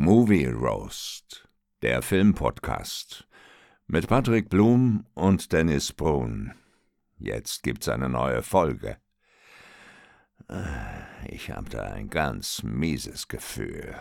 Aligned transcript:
Movie 0.00 0.46
Roast, 0.46 1.48
der 1.82 2.02
Filmpodcast 2.02 3.26
mit 3.88 4.06
Patrick 4.06 4.48
Blum 4.48 5.04
und 5.14 5.52
Dennis 5.52 5.92
Brun. 5.92 6.52
Jetzt 7.18 7.64
gibt's 7.64 7.88
eine 7.88 8.08
neue 8.08 8.42
Folge. 8.42 8.98
Ich 11.28 11.50
habe 11.50 11.68
da 11.68 11.82
ein 11.82 12.10
ganz 12.10 12.62
mieses 12.62 13.26
Gefühl. 13.26 13.96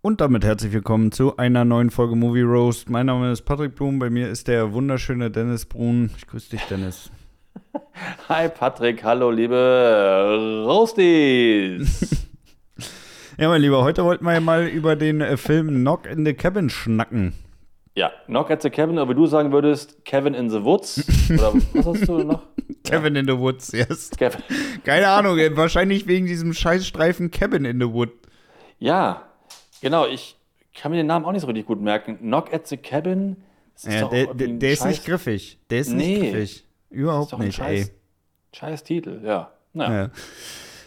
Und 0.00 0.20
damit 0.20 0.44
herzlich 0.44 0.72
willkommen 0.72 1.10
zu 1.10 1.36
einer 1.36 1.64
neuen 1.64 1.90
Folge 1.90 2.14
Movie 2.14 2.42
Roast. 2.42 2.88
Mein 2.88 3.06
Name 3.06 3.32
ist 3.32 3.42
Patrick 3.42 3.74
Blum, 3.74 3.98
bei 3.98 4.10
mir 4.10 4.28
ist 4.28 4.46
der 4.46 4.72
wunderschöne 4.72 5.28
Dennis 5.28 5.66
Brun. 5.66 6.12
Ich 6.16 6.28
grüße 6.28 6.50
dich, 6.50 6.62
Dennis. 6.66 7.10
Hi 8.28 8.48
Patrick, 8.48 9.02
hallo 9.02 9.32
liebe 9.32 10.64
Roasties. 10.68 12.16
Ja, 13.40 13.48
mein 13.48 13.62
Lieber, 13.62 13.82
heute 13.82 14.04
wollten 14.04 14.24
wir 14.26 14.34
ja 14.34 14.40
mal 14.40 14.66
über 14.66 14.96
den 14.96 15.22
äh, 15.22 15.38
Film 15.38 15.68
Knock 15.68 16.04
in 16.04 16.26
the 16.26 16.34
Cabin 16.34 16.68
schnacken. 16.68 17.32
Ja, 17.94 18.12
Knock 18.26 18.50
at 18.50 18.60
the 18.60 18.68
Cabin, 18.68 18.98
aber 18.98 19.14
du 19.14 19.24
sagen 19.24 19.50
würdest, 19.50 20.04
Kevin 20.04 20.34
in 20.34 20.50
the 20.50 20.62
Woods. 20.62 21.02
Oder 21.30 21.54
was 21.72 21.86
hast 21.86 22.06
du 22.06 22.18
noch? 22.18 22.42
Kevin 22.84 23.16
in 23.16 23.26
the 23.26 23.38
Woods, 23.38 23.72
yes. 23.72 24.10
Kevin. 24.10 24.42
Keine 24.84 25.08
Ahnung, 25.08 25.38
ey, 25.38 25.56
wahrscheinlich 25.56 26.06
wegen 26.06 26.26
diesem 26.26 26.52
Scheißstreifen 26.52 27.30
Cabin 27.30 27.64
in 27.64 27.80
the 27.80 27.90
Wood. 27.90 28.10
Ja, 28.78 29.22
genau, 29.80 30.06
ich 30.06 30.36
kann 30.74 30.90
mir 30.92 30.98
den 30.98 31.06
Namen 31.06 31.24
auch 31.24 31.32
nicht 31.32 31.40
so 31.40 31.46
richtig 31.46 31.64
gut 31.66 31.80
merken. 31.80 32.18
Knock 32.18 32.52
at 32.52 32.66
the 32.66 32.76
Cabin. 32.76 33.38
ist 33.74 33.86
Ja, 33.86 34.00
doch 34.02 34.10
der, 34.10 34.34
der, 34.34 34.48
ein 34.48 34.58
der 34.60 34.72
ist 34.72 34.84
nicht 34.84 35.06
griffig. 35.06 35.58
Der 35.70 35.80
ist 35.80 35.90
Nee. 35.92 36.06
nicht 36.18 36.20
griffig. 36.32 36.42
ist 36.56 36.64
Überhaupt 36.90 37.32
doch 37.32 37.40
ein 37.40 37.46
nicht, 37.46 37.56
Scheiß, 37.56 37.88
ey. 37.88 37.94
Scheiß 38.54 38.84
Titel, 38.84 39.22
ja. 39.24 39.50
Naja. 39.72 40.02
Ja. 40.04 40.10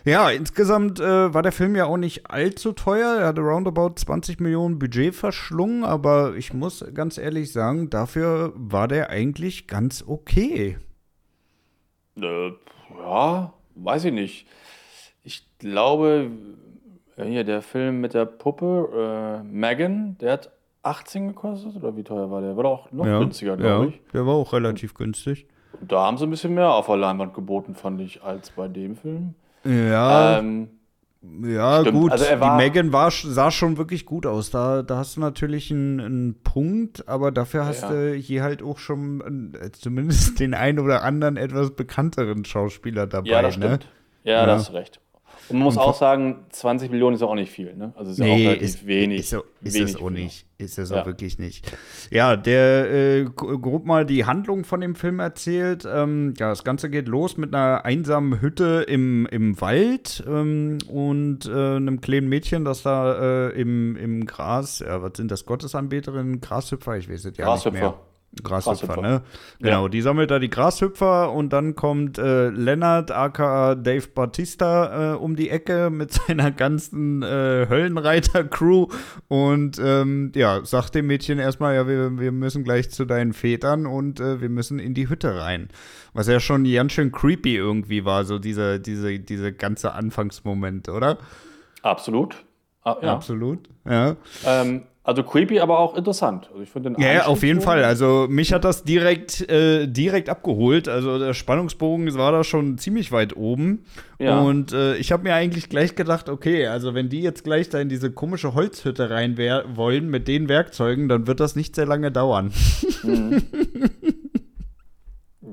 Ja, 0.05 0.29
insgesamt 0.29 0.99
äh, 0.99 1.33
war 1.33 1.43
der 1.43 1.53
Film 1.53 1.75
ja 1.75 1.85
auch 1.85 1.97
nicht 1.97 2.29
allzu 2.29 2.73
teuer. 2.73 3.19
Er 3.19 3.27
hatte 3.27 3.41
roundabout 3.41 3.93
20 3.95 4.39
Millionen 4.41 4.77
Budget 4.77 5.15
verschlungen, 5.15 5.85
aber 5.85 6.35
ich 6.35 6.53
muss 6.53 6.85
ganz 6.93 7.17
ehrlich 7.17 7.53
sagen, 7.53 7.89
dafür 7.89 8.51
war 8.55 8.89
der 8.89 9.09
eigentlich 9.09 9.67
ganz 9.67 10.03
okay. 10.05 10.77
Äh, 12.21 12.51
ja, 12.99 13.53
weiß 13.75 14.05
ich 14.05 14.13
nicht. 14.13 14.47
Ich 15.23 15.47
glaube, 15.57 16.31
äh, 17.15 17.25
hier 17.25 17.45
der 17.45 17.61
Film 17.61 18.01
mit 18.01 18.13
der 18.13 18.25
Puppe, 18.25 19.41
äh, 19.41 19.43
Megan, 19.43 20.17
der 20.19 20.33
hat 20.33 20.51
18 20.83 21.29
gekostet 21.29 21.77
oder 21.77 21.95
wie 21.95 22.03
teuer 22.03 22.29
war 22.29 22.41
der? 22.41 22.57
War 22.57 22.63
doch 22.63 22.71
auch 22.71 22.91
noch 22.91 23.05
ja, 23.05 23.19
günstiger, 23.19 23.55
glaube 23.55 23.85
ja, 23.85 23.89
ich. 23.89 24.01
Der 24.11 24.25
war 24.25 24.33
auch 24.33 24.51
relativ 24.51 24.93
günstig. 24.93 25.47
Und 25.79 25.91
da 25.91 26.05
haben 26.05 26.17
sie 26.17 26.25
ein 26.25 26.29
bisschen 26.29 26.53
mehr 26.53 26.71
auf 26.71 26.87
der 26.87 26.97
Leinwand 26.97 27.33
geboten, 27.33 27.73
fand 27.73 28.01
ich, 28.01 28.21
als 28.21 28.51
bei 28.51 28.67
dem 28.67 28.97
Film. 28.97 29.35
Ja, 29.65 30.39
Ähm, 30.39 30.69
ja 31.43 31.81
stimmt. 31.81 31.97
gut. 31.97 32.11
Also 32.11 32.25
war- 32.39 32.57
Die 32.57 32.63
Megan 32.63 32.91
war, 32.91 33.11
sah 33.11 33.49
schon 33.51 33.77
wirklich 33.77 34.05
gut 34.05 34.25
aus. 34.25 34.49
Da, 34.49 34.81
da 34.83 34.97
hast 34.97 35.15
du 35.15 35.21
natürlich 35.21 35.71
einen, 35.71 35.99
einen 36.01 36.35
Punkt, 36.43 37.07
aber 37.07 37.31
dafür 37.31 37.65
hast 37.65 37.83
Ja. 37.83 37.91
du 37.91 38.13
hier 38.13 38.43
halt 38.43 38.61
auch 38.61 38.77
schon 38.77 39.53
äh, 39.55 39.71
zumindest 39.71 40.39
den 40.39 40.53
einen 40.53 40.79
oder 40.79 41.03
anderen 41.03 41.37
etwas 41.37 41.71
bekannteren 41.71 42.43
Schauspieler 42.45 43.07
dabei. 43.07 43.29
ja, 43.29 43.41
das 43.41 43.57
ne? 43.57 43.65
stimmt. 43.67 43.87
Ja, 44.23 44.33
Ja. 44.41 44.45
da 44.45 44.55
hast 44.55 44.69
du 44.69 44.73
recht. 44.73 44.99
Und 45.49 45.57
man 45.57 45.65
muss 45.65 45.75
Und 45.75 45.81
auch 45.83 45.93
sagen, 45.95 46.45
20 46.51 46.89
Millionen 46.89 47.15
ist 47.15 47.21
ja 47.21 47.27
auch 47.27 47.35
nicht 47.35 47.51
viel, 47.51 47.75
ne? 47.75 47.91
Also 47.97 48.11
ist 48.11 48.17
ja 48.17 48.25
auch 48.25 48.29
Nee, 48.29 48.47
relativ 48.47 48.63
ist, 48.67 48.87
wenig. 48.87 49.19
Ist, 49.19 49.29
so, 49.31 49.43
ist 49.61 49.73
wenig 49.75 49.89
es 49.95 50.01
auch 50.01 50.09
nicht. 50.09 50.45
Ist 50.57 50.79
es 50.79 50.89
Ja. 50.89 51.01
auch 51.01 51.05
wirklich 51.05 51.37
nicht. 51.37 51.69
Ja, 52.11 52.37
der 52.37 52.89
äh, 52.91 53.23
gro- 53.25 53.59
grob 53.59 53.85
mal 53.85 54.05
die 54.05 54.23
Handlung 54.25 54.63
von 54.63 54.79
dem 54.79 54.95
Film 54.95 55.19
erzählt. 55.19 55.85
Ähm, 55.85 56.33
ja, 56.37 56.49
das 56.49 56.63
Ganze 56.63 56.89
geht 56.89 57.07
los 57.09 57.35
mit 57.37 57.53
einer 57.53 57.83
einsamen 57.83 58.39
Hütte 58.39 58.85
im, 58.87 59.25
im 59.31 59.59
Wald 59.59 60.23
ähm, 60.25 60.77
und 60.87 61.45
äh, 61.45 61.51
einem 61.75 61.99
kleinen 61.99 62.29
Mädchen, 62.29 62.63
das 62.63 62.83
da 62.83 63.49
äh, 63.49 63.59
im, 63.59 63.97
im 63.97 64.25
Gras, 64.25 64.79
ja, 64.79 65.01
was 65.01 65.11
sind 65.17 65.29
das, 65.29 65.45
Gottesanbeterinnen, 65.45 66.39
Grashüpfer? 66.39 66.95
Ich 66.97 67.09
weiß 67.09 67.25
es 67.25 67.37
ja 67.37 67.53
nicht 67.53 67.71
mehr. 67.73 67.95
Grashüpfer. 68.41 69.01
Ne? 69.01 69.21
Genau, 69.59 69.83
Ja. 69.83 69.89
die 69.89 70.01
sammelt 70.01 70.31
da 70.31 70.39
die 70.39 70.49
Grashüpfer 70.49 71.31
und 71.31 71.53
dann 71.53 71.75
kommt 71.75 72.17
äh, 72.17 72.49
Lennart 72.49 73.11
aka 73.11 73.75
Dave 73.75 74.07
Bautista 74.07 75.13
äh, 75.13 75.15
um 75.17 75.35
die 75.35 75.49
Ecke 75.49 75.89
mit 75.91 76.11
seiner 76.27 76.51
ganzen 76.51 77.21
äh, 77.21 77.67
Höllenreiter-Crew 77.69 78.87
und 79.27 79.79
ähm, 79.83 80.31
ja, 80.35 80.65
sagt 80.65 80.95
dem 80.95 81.07
Mädchen 81.07 81.37
erstmal, 81.39 81.75
ja, 81.75 81.87
wir, 81.87 82.17
wir 82.19 82.31
müssen 82.31 82.63
gleich 82.63 82.89
zu 82.89 83.05
deinen 83.05 83.33
Vätern 83.33 83.85
und 83.85 84.19
äh, 84.19 84.41
wir 84.41 84.49
müssen 84.49 84.79
in 84.79 84.93
die 84.93 85.09
Hütte 85.09 85.39
rein. 85.39 85.69
Was 86.13 86.27
ja 86.27 86.39
schon 86.39 86.63
ganz 86.71 86.93
schön 86.93 87.11
creepy 87.11 87.55
irgendwie 87.55 88.05
war, 88.05 88.23
so 88.23 88.39
diese, 88.39 88.79
diese, 88.79 89.19
diese 89.19 89.53
ganze 89.53 89.93
Anfangsmoment, 89.93 90.89
oder? 90.89 91.17
Absolut. 91.81 92.43
Ah, 92.83 92.97
ja. 93.01 93.13
Absolut. 93.13 93.69
Ja. 93.85 94.15
Ähm, 94.45 94.83
also 95.03 95.21
creepy, 95.23 95.59
aber 95.59 95.79
auch 95.79 95.95
interessant. 95.97 96.47
Also 96.51 96.61
ich 96.63 96.69
den 96.91 97.01
Ja, 97.01 97.25
auf 97.25 97.43
jeden 97.43 97.57
Einstieg 97.57 97.63
Fall. 97.65 97.79
so- 97.81 97.85
Also 97.85 98.27
mich 98.29 98.53
hat 98.53 98.63
das 98.63 98.83
direkt, 98.83 99.49
äh, 99.49 99.85
direkt 99.87 100.29
abgeholt. 100.29 100.87
Also 100.87 101.19
der 101.19 101.33
Spannungsbogen 101.33 102.13
war 102.15 102.31
da 102.31 102.43
schon 102.43 102.77
ziemlich 102.77 103.11
weit 103.11 103.35
oben. 103.35 103.83
Ja. 104.19 104.39
Und 104.39 104.71
äh, 104.71 104.95
ich 104.95 105.11
habe 105.11 105.23
mir 105.23 105.33
eigentlich 105.35 105.67
gleich 105.69 105.95
gedacht, 105.95 106.29
okay, 106.29 106.67
also 106.67 106.93
wenn 106.93 107.09
die 107.09 107.21
jetzt 107.21 107.43
gleich 107.43 107.67
da 107.69 107.79
in 107.79 107.89
diese 107.89 108.11
komische 108.11 108.53
Holzhütte 108.53 109.09
rein 109.09 109.37
wollen 109.75 110.09
mit 110.09 110.27
den 110.29 110.47
Werkzeugen, 110.47 111.09
dann 111.09 111.27
wird 111.27 111.39
das 111.41 111.55
nicht 111.57 111.75
sehr 111.75 111.85
lange 111.85 112.11
dauern. 112.11 112.51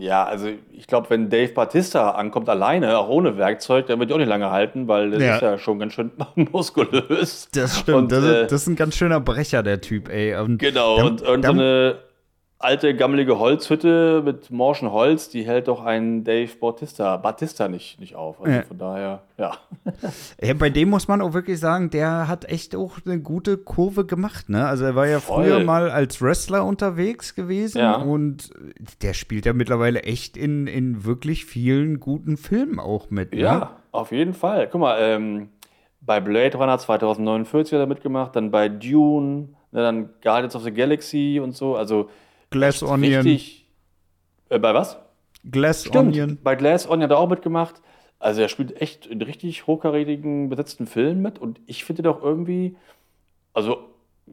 Ja, 0.00 0.24
also 0.24 0.48
ich 0.72 0.86
glaube, 0.86 1.10
wenn 1.10 1.28
Dave 1.28 1.52
Batista 1.52 2.10
ankommt 2.12 2.48
alleine, 2.48 2.96
auch 2.98 3.08
ohne 3.08 3.36
Werkzeug, 3.36 3.86
dann 3.86 3.98
wird 4.00 4.08
die 4.10 4.14
auch 4.14 4.18
nicht 4.18 4.28
lange 4.28 4.50
halten, 4.50 4.88
weil 4.88 5.10
das 5.10 5.22
Ja. 5.22 5.34
ist 5.36 5.42
ja 5.42 5.58
schon 5.58 5.78
ganz 5.78 5.92
schön 5.92 6.10
muskulös. 6.52 7.48
Das 7.54 7.78
stimmt. 7.80 7.98
Und, 7.98 8.12
das, 8.12 8.24
äh, 8.24 8.42
ist, 8.42 8.52
das 8.52 8.62
ist 8.62 8.68
ein 8.68 8.76
ganz 8.76 8.96
schöner 8.96 9.20
Brecher, 9.20 9.62
der 9.62 9.80
Typ, 9.80 10.08
ey. 10.08 10.34
Und 10.36 10.58
Genau, 10.58 10.96
da- 10.96 11.04
und, 11.04 11.22
und 11.22 11.42
da- 11.42 11.48
so 11.48 11.54
eine 11.54 11.94
alte, 12.62 12.94
gammelige 12.94 13.38
Holzhütte 13.38 14.20
mit 14.22 14.50
morschen 14.50 14.92
Holz, 14.92 15.30
die 15.30 15.44
hält 15.44 15.66
doch 15.66 15.82
einen 15.82 16.24
Dave 16.24 16.50
Bautista, 16.60 17.16
Batista 17.16 17.68
nicht, 17.68 17.98
nicht 17.98 18.14
auf. 18.16 18.38
Also 18.40 18.52
Ja. 18.52 18.62
von 18.62 18.78
daher, 18.78 19.22
ja. 19.38 19.52
Ja, 20.42 20.52
bei 20.54 20.68
dem 20.68 20.90
muss 20.90 21.08
man 21.08 21.22
auch 21.22 21.32
wirklich 21.32 21.58
sagen, 21.58 21.88
der 21.88 22.28
hat 22.28 22.44
echt 22.44 22.76
auch 22.76 22.98
eine 23.06 23.18
gute 23.20 23.56
Kurve 23.56 24.04
gemacht, 24.04 24.50
ne? 24.50 24.66
Also 24.66 24.84
er 24.84 24.94
war 24.94 25.06
ja 25.08 25.20
Voll. 25.20 25.44
früher 25.44 25.64
mal 25.64 25.90
als 25.90 26.20
Wrestler 26.20 26.64
unterwegs 26.66 27.34
gewesen 27.34 27.78
Ja. 27.78 27.94
und 27.96 28.50
der 29.02 29.14
spielt 29.14 29.46
ja 29.46 29.54
mittlerweile 29.54 30.02
echt 30.02 30.36
in, 30.36 30.66
in 30.66 31.04
wirklich 31.04 31.46
vielen 31.46 31.98
guten 31.98 32.36
Filmen 32.36 32.78
auch 32.78 33.08
mit, 33.08 33.32
ne? 33.32 33.40
Ja, 33.40 33.76
auf 33.90 34.12
jeden 34.12 34.34
Fall. 34.34 34.68
Guck 34.70 34.82
mal, 34.82 34.98
ähm, 35.00 35.48
bei 36.02 36.20
Blade 36.20 36.56
Runner 36.58 36.76
2049 36.78 37.72
hat 37.72 37.80
er 37.80 37.86
mitgemacht, 37.86 38.36
dann 38.36 38.50
bei 38.50 38.68
Dune, 38.68 39.48
ne, 39.72 39.80
dann 39.82 40.10
Guardians 40.22 40.54
of 40.56 40.62
the 40.62 40.72
Galaxy 40.72 41.40
und 41.42 41.56
so. 41.56 41.74
Also 41.76 42.10
Glass 42.50 42.82
Onion, 42.82 43.22
richtig. 43.22 43.66
Äh, 44.48 44.58
bei 44.58 44.74
was? 44.74 44.98
Glass 45.50 45.84
Stimmt, 45.84 46.08
Onion. 46.08 46.38
bei 46.42 46.54
Glass 46.56 46.86
Onion 46.86 47.04
hat 47.04 47.10
er 47.12 47.18
auch 47.18 47.28
mitgemacht. 47.28 47.80
Also 48.18 48.42
er 48.42 48.48
spielt 48.48 48.80
echt 48.80 49.06
in 49.06 49.22
richtig 49.22 49.66
hochkarätigen 49.66 50.50
besetzten 50.50 50.86
Filmen 50.86 51.22
mit 51.22 51.38
und 51.38 51.60
ich 51.66 51.84
finde 51.84 52.10
auch 52.10 52.22
irgendwie, 52.22 52.76
also 53.54 53.88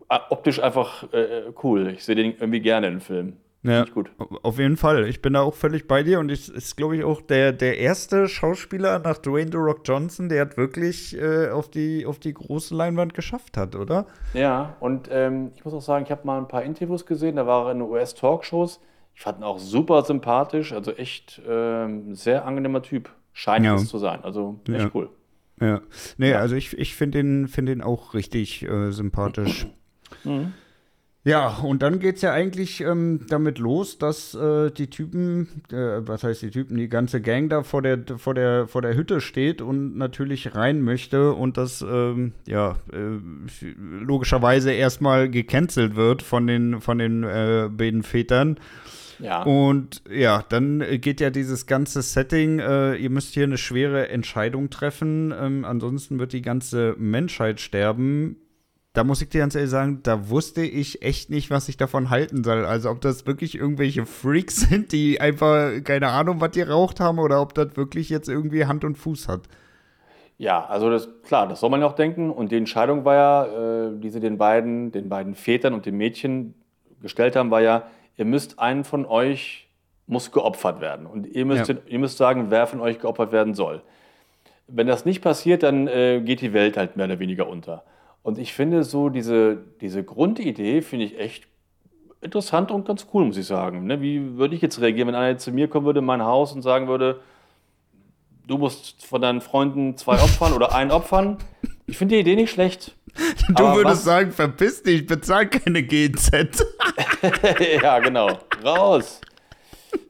äh, 0.09 0.19
optisch 0.29 0.61
einfach 0.61 1.11
äh, 1.13 1.53
cool. 1.63 1.93
Ich 1.93 2.03
sehe 2.03 2.15
den 2.15 2.33
irgendwie 2.33 2.59
gerne 2.59 2.87
in 2.87 2.99
Filmen. 2.99 3.37
Ja, 3.67 3.83
ich 3.83 3.93
gut. 3.93 4.09
auf 4.43 4.59
jeden 4.59 4.77
Fall. 4.77 5.07
Ich 5.07 5.21
bin 5.21 5.33
da 5.33 5.41
auch 5.41 5.53
völlig 5.53 5.87
bei 5.87 6.01
dir 6.03 6.19
und 6.19 6.29
ich 6.29 6.47
ist, 6.53 6.77
glaube 6.77 6.95
ich, 6.95 7.03
auch 7.03 7.21
der, 7.21 7.51
der 7.51 7.77
erste 7.77 8.27
Schauspieler 8.27 8.99
nach 8.99 9.17
Dwayne 9.17 9.51
The 9.51 9.57
Rock 9.57 9.81
Johnson, 9.83 10.29
der 10.29 10.41
hat 10.41 10.57
wirklich 10.57 11.17
äh, 11.17 11.49
auf, 11.49 11.69
die, 11.69 12.05
auf 12.05 12.17
die 12.19 12.33
große 12.33 12.73
Leinwand 12.75 13.13
geschafft 13.13 13.57
hat, 13.57 13.75
oder? 13.75 14.05
Ja, 14.33 14.75
und 14.79 15.09
ähm, 15.11 15.51
ich 15.55 15.65
muss 15.65 15.73
auch 15.73 15.81
sagen, 15.81 16.05
ich 16.05 16.11
habe 16.11 16.21
mal 16.25 16.37
ein 16.37 16.47
paar 16.47 16.63
Interviews 16.63 17.05
gesehen, 17.05 17.35
da 17.35 17.45
war 17.45 17.65
er 17.67 17.71
in 17.73 17.81
US-Talkshows. 17.81 18.79
Ich 19.15 19.21
fand 19.21 19.39
ihn 19.39 19.43
auch 19.43 19.59
super 19.59 20.03
sympathisch, 20.03 20.71
also 20.73 20.91
echt 20.91 21.41
ähm, 21.47 22.13
sehr 22.15 22.45
angenehmer 22.45 22.81
Typ. 22.81 23.09
Scheint 23.33 23.65
Ja. 23.65 23.75
es 23.75 23.87
zu 23.87 23.97
sein, 23.97 24.23
also 24.23 24.59
echt 24.69 24.79
Ja. 24.85 24.89
cool. 24.93 25.09
Ja. 25.59 25.81
Nee, 26.17 26.31
Ja. 26.31 26.39
also 26.39 26.55
ich, 26.55 26.77
ich 26.77 26.95
finde 26.95 27.17
den, 27.23 27.47
find 27.47 27.83
auch 27.83 28.13
richtig 28.13 28.63
äh, 28.63 28.91
sympathisch. 28.91 29.67
Mhm. 30.23 30.53
Ja, 31.27 31.57
und 31.57 31.81
dann 31.81 31.99
geht 31.99 32.15
es 32.15 32.21
ja 32.21 32.31
eigentlich 32.31 32.79
ähm, 32.79 33.25
damit 33.27 33.59
los, 33.59 33.97
dass 33.97 34.33
äh, 34.33 34.71
die 34.71 34.89
Typen, 34.89 35.49
äh, 35.73 36.07
was 36.07 36.23
heißt 36.23 36.41
die 36.41 36.51
Typen, 36.51 36.77
die 36.77 36.87
ganze 36.87 37.19
Gang 37.19 37.49
da 37.49 37.63
vor 37.63 37.81
der, 37.81 37.99
vor 38.15 38.33
der, 38.33 38.65
vor 38.69 38.81
der 38.81 38.95
Hütte 38.95 39.19
steht 39.19 39.61
und 39.61 39.97
natürlich 39.97 40.55
rein 40.55 40.81
möchte 40.81 41.33
und 41.33 41.57
das 41.57 41.81
ähm, 41.81 42.31
ja 42.47 42.77
äh, 42.93 43.65
logischerweise 43.75 44.71
erstmal 44.71 45.29
gecancelt 45.29 45.97
wird 45.97 46.21
von 46.21 46.47
den, 46.47 46.79
von 46.79 46.97
den 46.97 47.23
äh, 47.23 47.67
beiden 47.69 48.03
Vätern. 48.03 48.57
Ja. 49.19 49.43
Und 49.43 50.03
ja, 50.09 50.45
dann 50.47 50.81
geht 51.01 51.19
ja 51.19 51.29
dieses 51.29 51.65
ganze 51.65 52.03
Setting, 52.03 52.59
äh, 52.59 52.95
ihr 52.95 53.09
müsst 53.09 53.33
hier 53.33 53.43
eine 53.43 53.57
schwere 53.57 54.07
Entscheidung 54.07 54.69
treffen, 54.69 55.33
ähm, 55.37 55.65
ansonsten 55.65 56.19
wird 56.19 56.31
die 56.31 56.41
ganze 56.41 56.95
Menschheit 56.97 57.59
sterben. 57.59 58.37
Da 58.97 59.03
muss 59.03 59.21
ich 59.21 59.29
dir 59.29 59.41
ganz 59.41 59.53
ehrlich 59.53 59.69
sagen, 59.69 59.99
da 60.01 60.27
wusste 60.31 60.63
ich 60.63 61.03
echt 61.03 61.29
nicht, 61.29 61.51
was 61.51 61.69
ich 61.69 61.77
davon 61.77 62.09
halten 62.09 62.43
soll. 62.43 62.65
Also 62.65 62.89
ob 62.89 62.99
das 62.99 63.27
wirklich 63.27 63.53
irgendwelche 63.53 64.07
Freaks 64.07 64.55
sind, 64.69 64.91
die 64.91 65.21
einfach 65.21 65.83
keine 65.83 66.07
Ahnung, 66.07 66.41
was 66.41 66.49
die 66.49 66.63
raucht 66.63 66.99
haben, 66.99 67.19
oder 67.19 67.39
ob 67.39 67.53
das 67.53 67.77
wirklich 67.77 68.09
jetzt 68.09 68.27
irgendwie 68.27 68.65
Hand 68.65 68.83
und 68.83 68.97
Fuß 68.97 69.27
hat. 69.27 69.41
Ja, 70.39 70.65
also 70.65 70.89
das, 70.89 71.09
klar, 71.21 71.47
das 71.47 71.59
soll 71.59 71.69
man 71.69 71.81
ja 71.81 71.85
auch 71.85 71.93
denken. 71.93 72.31
Und 72.31 72.51
die 72.51 72.57
Entscheidung 72.57 73.05
war 73.05 73.13
ja, 73.13 73.45
äh, 73.45 73.99
die 73.99 74.09
sie 74.09 74.19
den 74.19 74.39
beiden, 74.39 74.91
den 74.91 75.09
beiden 75.09 75.35
Vätern 75.35 75.75
und 75.75 75.85
dem 75.85 75.97
Mädchen 75.97 76.55
gestellt 76.99 77.35
haben, 77.35 77.51
war 77.51 77.61
ja, 77.61 77.83
ihr 78.15 78.25
müsst 78.25 78.57
einen 78.57 78.83
von 78.83 79.05
euch 79.05 79.67
muss 80.07 80.31
geopfert 80.31 80.81
werden. 80.81 81.05
Und 81.05 81.27
ihr 81.27 81.45
müsst, 81.45 81.69
Ja. 81.69 81.75
ihr 81.85 81.99
müsst 81.99 82.17
sagen, 82.17 82.47
wer 82.49 82.65
von 82.65 82.79
euch 82.81 82.97
geopfert 82.97 83.31
werden 83.31 83.53
soll. 83.53 83.83
Wenn 84.67 84.87
das 84.87 85.05
nicht 85.05 85.21
passiert, 85.21 85.61
dann 85.61 85.87
äh, 85.87 86.19
geht 86.25 86.41
die 86.41 86.53
Welt 86.53 86.77
halt 86.77 86.97
mehr 86.97 87.05
oder 87.05 87.19
weniger 87.19 87.47
unter. 87.47 87.83
Und 88.27 88.37
ich 88.39 88.51
finde 88.53 88.83
so 88.83 89.07
diese, 89.07 89.57
diese 89.79 90.03
Grundidee 90.03 90.81
finde 90.81 91.05
ich 91.05 91.17
echt 91.17 91.47
interessant 92.19 92.71
und 92.71 92.85
ganz 92.85 93.07
cool, 93.13 93.23
muss 93.23 93.37
ich 93.37 93.45
sagen. 93.45 93.85
Ne? 93.87 94.01
Wie 94.01 94.35
würde 94.35 94.53
ich 94.53 94.61
jetzt 94.61 94.81
reagieren, 94.81 95.07
wenn 95.07 95.15
einer 95.15 95.37
zu 95.37 95.49
mir 95.53 95.69
kommen 95.69 95.85
würde 95.85 95.99
in 95.99 96.05
mein 96.05 96.21
Haus 96.21 96.51
und 96.51 96.61
sagen 96.61 96.89
würde, 96.89 97.21
du 98.45 98.57
musst 98.57 99.05
von 99.05 99.21
deinen 99.21 99.39
Freunden 99.39 99.95
zwei 99.95 100.15
opfern 100.21 100.51
oder 100.51 100.75
einen 100.75 100.91
opfern? 100.91 101.37
Ich 101.85 101.97
finde 101.97 102.15
die 102.15 102.19
Idee 102.21 102.35
nicht 102.35 102.51
schlecht. 102.51 102.95
Du 103.47 103.63
Aber 103.65 103.77
würdest 103.77 103.99
was- 103.99 104.03
sagen, 104.03 104.31
verpiss 104.33 104.83
dich, 104.83 105.07
bezahl 105.07 105.47
keine 105.47 105.81
GZ. 105.83 106.65
ja, 107.81 107.97
genau. 107.99 108.27
Raus. 108.61 109.21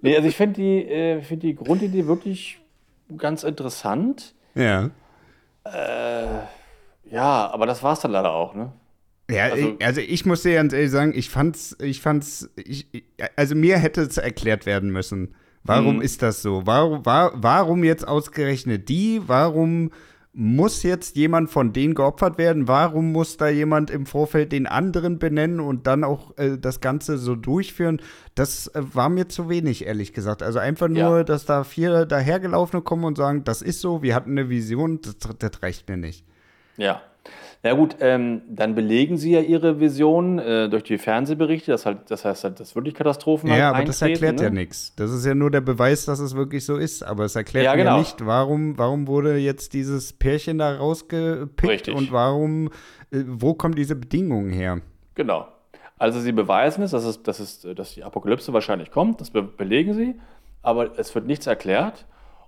Nee, 0.02 0.16
also 0.16 0.28
ich 0.28 0.36
finde 0.36 0.56
die, 0.56 0.84
äh, 0.90 1.22
find 1.22 1.44
die 1.44 1.54
Grundidee 1.56 2.08
wirklich 2.08 2.58
ganz 3.16 3.44
interessant. 3.44 4.34
ja. 4.56 4.90
Ja, 7.12 7.50
aber 7.51 7.65
das 7.65 7.83
war 7.83 7.94
es 7.94 8.00
dann 8.00 8.12
leider 8.12 8.31
auch, 8.31 8.54
ne? 8.56 8.71
Ja, 9.30 9.45
Also- 9.45 9.75
ich, 9.77 9.86
also 9.86 10.01
ich 10.01 10.25
muss 10.25 10.44
dir 10.44 10.56
ganz 10.56 10.74
ehrlich 10.74 10.92
sagen, 10.92 11.13
ich 11.15 11.30
fand's, 11.30 11.75
ich 11.81 12.01
fand's, 12.01 12.50
ich, 12.56 12.88
also 13.36 13.56
mir 13.56 13.77
hätte 13.77 14.01
es 14.01 14.18
erklärt 14.18 14.65
werden 14.65 14.89
müssen. 14.92 15.36
Warum 15.63 15.98
Mhm. 15.98 16.01
ist 16.01 16.21
das 16.21 16.42
so? 16.42 16.62
Warum, 16.65 17.06
war, 17.06 17.31
warum 17.36 17.83
jetzt 17.83 18.07
ausgerechnet 18.07 18.88
die? 18.88 19.21
Warum 19.27 19.92
muss 20.39 20.83
jetzt 20.83 21.18
jemand 21.18 21.50
von 21.50 21.74
denen 21.74 21.94
geopfert 21.95 22.38
werden? 22.38 22.68
Warum 22.69 23.12
muss 23.12 23.36
da 23.38 23.50
jemand 23.50 23.89
im 23.89 24.06
Vorfeld 24.06 24.51
den 24.54 24.65
anderen 24.68 25.19
benennen 25.19 25.59
und 25.59 25.88
dann 25.88 26.04
auch 26.06 26.38
äh, 26.38 26.57
das 26.57 26.80
Ganze 26.80 27.18
so 27.18 27.36
durchführen? 27.36 28.00
Das 28.36 28.68
äh, 28.68 28.81
war 28.94 29.09
mir 29.09 29.27
zu 29.27 29.50
wenig, 29.50 29.86
ehrlich 29.88 30.13
gesagt. 30.13 30.42
Also 30.44 30.59
einfach 30.59 30.88
nur, 30.88 31.18
Ja. 31.18 31.24
dass 31.25 31.45
da 31.45 31.63
vier 31.65 32.06
dahergelaufene 32.06 32.81
kommen 32.81 33.04
und 33.04 33.18
sagen, 33.18 33.44
das 33.44 33.62
ist 33.62 33.81
so, 33.81 34.01
wir 34.04 34.15
hatten 34.15 34.31
eine 34.31 34.48
Vision, 34.48 35.01
das, 35.01 35.18
das 35.39 35.63
reicht 35.63 35.89
mir 35.89 35.98
nicht. 35.98 36.24
Ja. 36.78 37.02
Na 37.64 37.74
gut, 37.74 37.98
ähm, 38.00 38.44
dann 38.48 38.76
belegen 38.76 39.18
sie 39.18 39.32
ja 39.32 39.42
ihre 39.42 39.80
Vision 39.80 40.38
äh, 40.38 40.70
durch 40.70 40.84
die 40.84 40.98
Fernsehberichte, 40.98 41.72
das, 41.72 41.86
halt, 41.86 42.10
das 42.10 42.24
heißt 42.24 42.44
halt, 42.44 42.60
dass 42.60 42.76
wirklich 42.76 42.94
Katastrophen 42.94 43.50
halt 43.50 43.60
Ja, 43.60 43.72
aber 43.72 43.84
das 43.84 44.02
erklärt 44.02 44.40
ja 44.40 44.50
ne? 44.50 44.62
nichts. 44.62 44.94
Das 44.96 45.12
ist 45.12 45.26
ja 45.26 45.34
nur 45.34 45.50
der 45.50 45.62
Beweis, 45.62 46.06
dass 46.06 46.20
es 46.20 46.36
wirklich 46.36 46.66
so 46.66 46.78
ist. 46.78 47.04
Aber 47.04 47.26
es 47.26 47.36
erklärt 47.36 47.66
Ja, 47.66 47.76
genau. 47.76 47.98
nicht, 47.98 48.26
warum, 48.26 48.78
warum 48.78 49.08
wurde 49.08 49.38
jetzt 49.38 49.74
dieses 49.74 50.14
Pärchen 50.14 50.60
da 50.60 50.78
rausgepickt 50.78 51.70
Richtig. 51.70 51.96
und 51.96 52.12
warum, 52.12 52.68
äh, 53.12 53.24
wo 53.26 53.56
kommen 53.56 53.76
diese 53.76 53.96
Bedingungen 53.96 54.52
her? 54.52 54.80
Genau. 55.16 55.48
Also 55.98 56.20
sie 56.20 56.32
beweisen 56.32 56.84
es, 56.84 56.92
dass, 56.92 57.06
es, 57.06 57.24
dass, 57.24 57.40
es, 57.40 57.68
dass 57.76 57.96
die 57.96 58.04
Apokalypse 58.04 58.54
wahrscheinlich 58.54 58.92
kommt, 58.92 59.20
das 59.20 59.32
be 59.32 59.42
belegen 59.42 59.96
sie, 59.96 60.16
aber 60.62 60.98
es 61.00 61.14
wird 61.16 61.26
nichts 61.26 61.48
erklärt. 61.48 62.06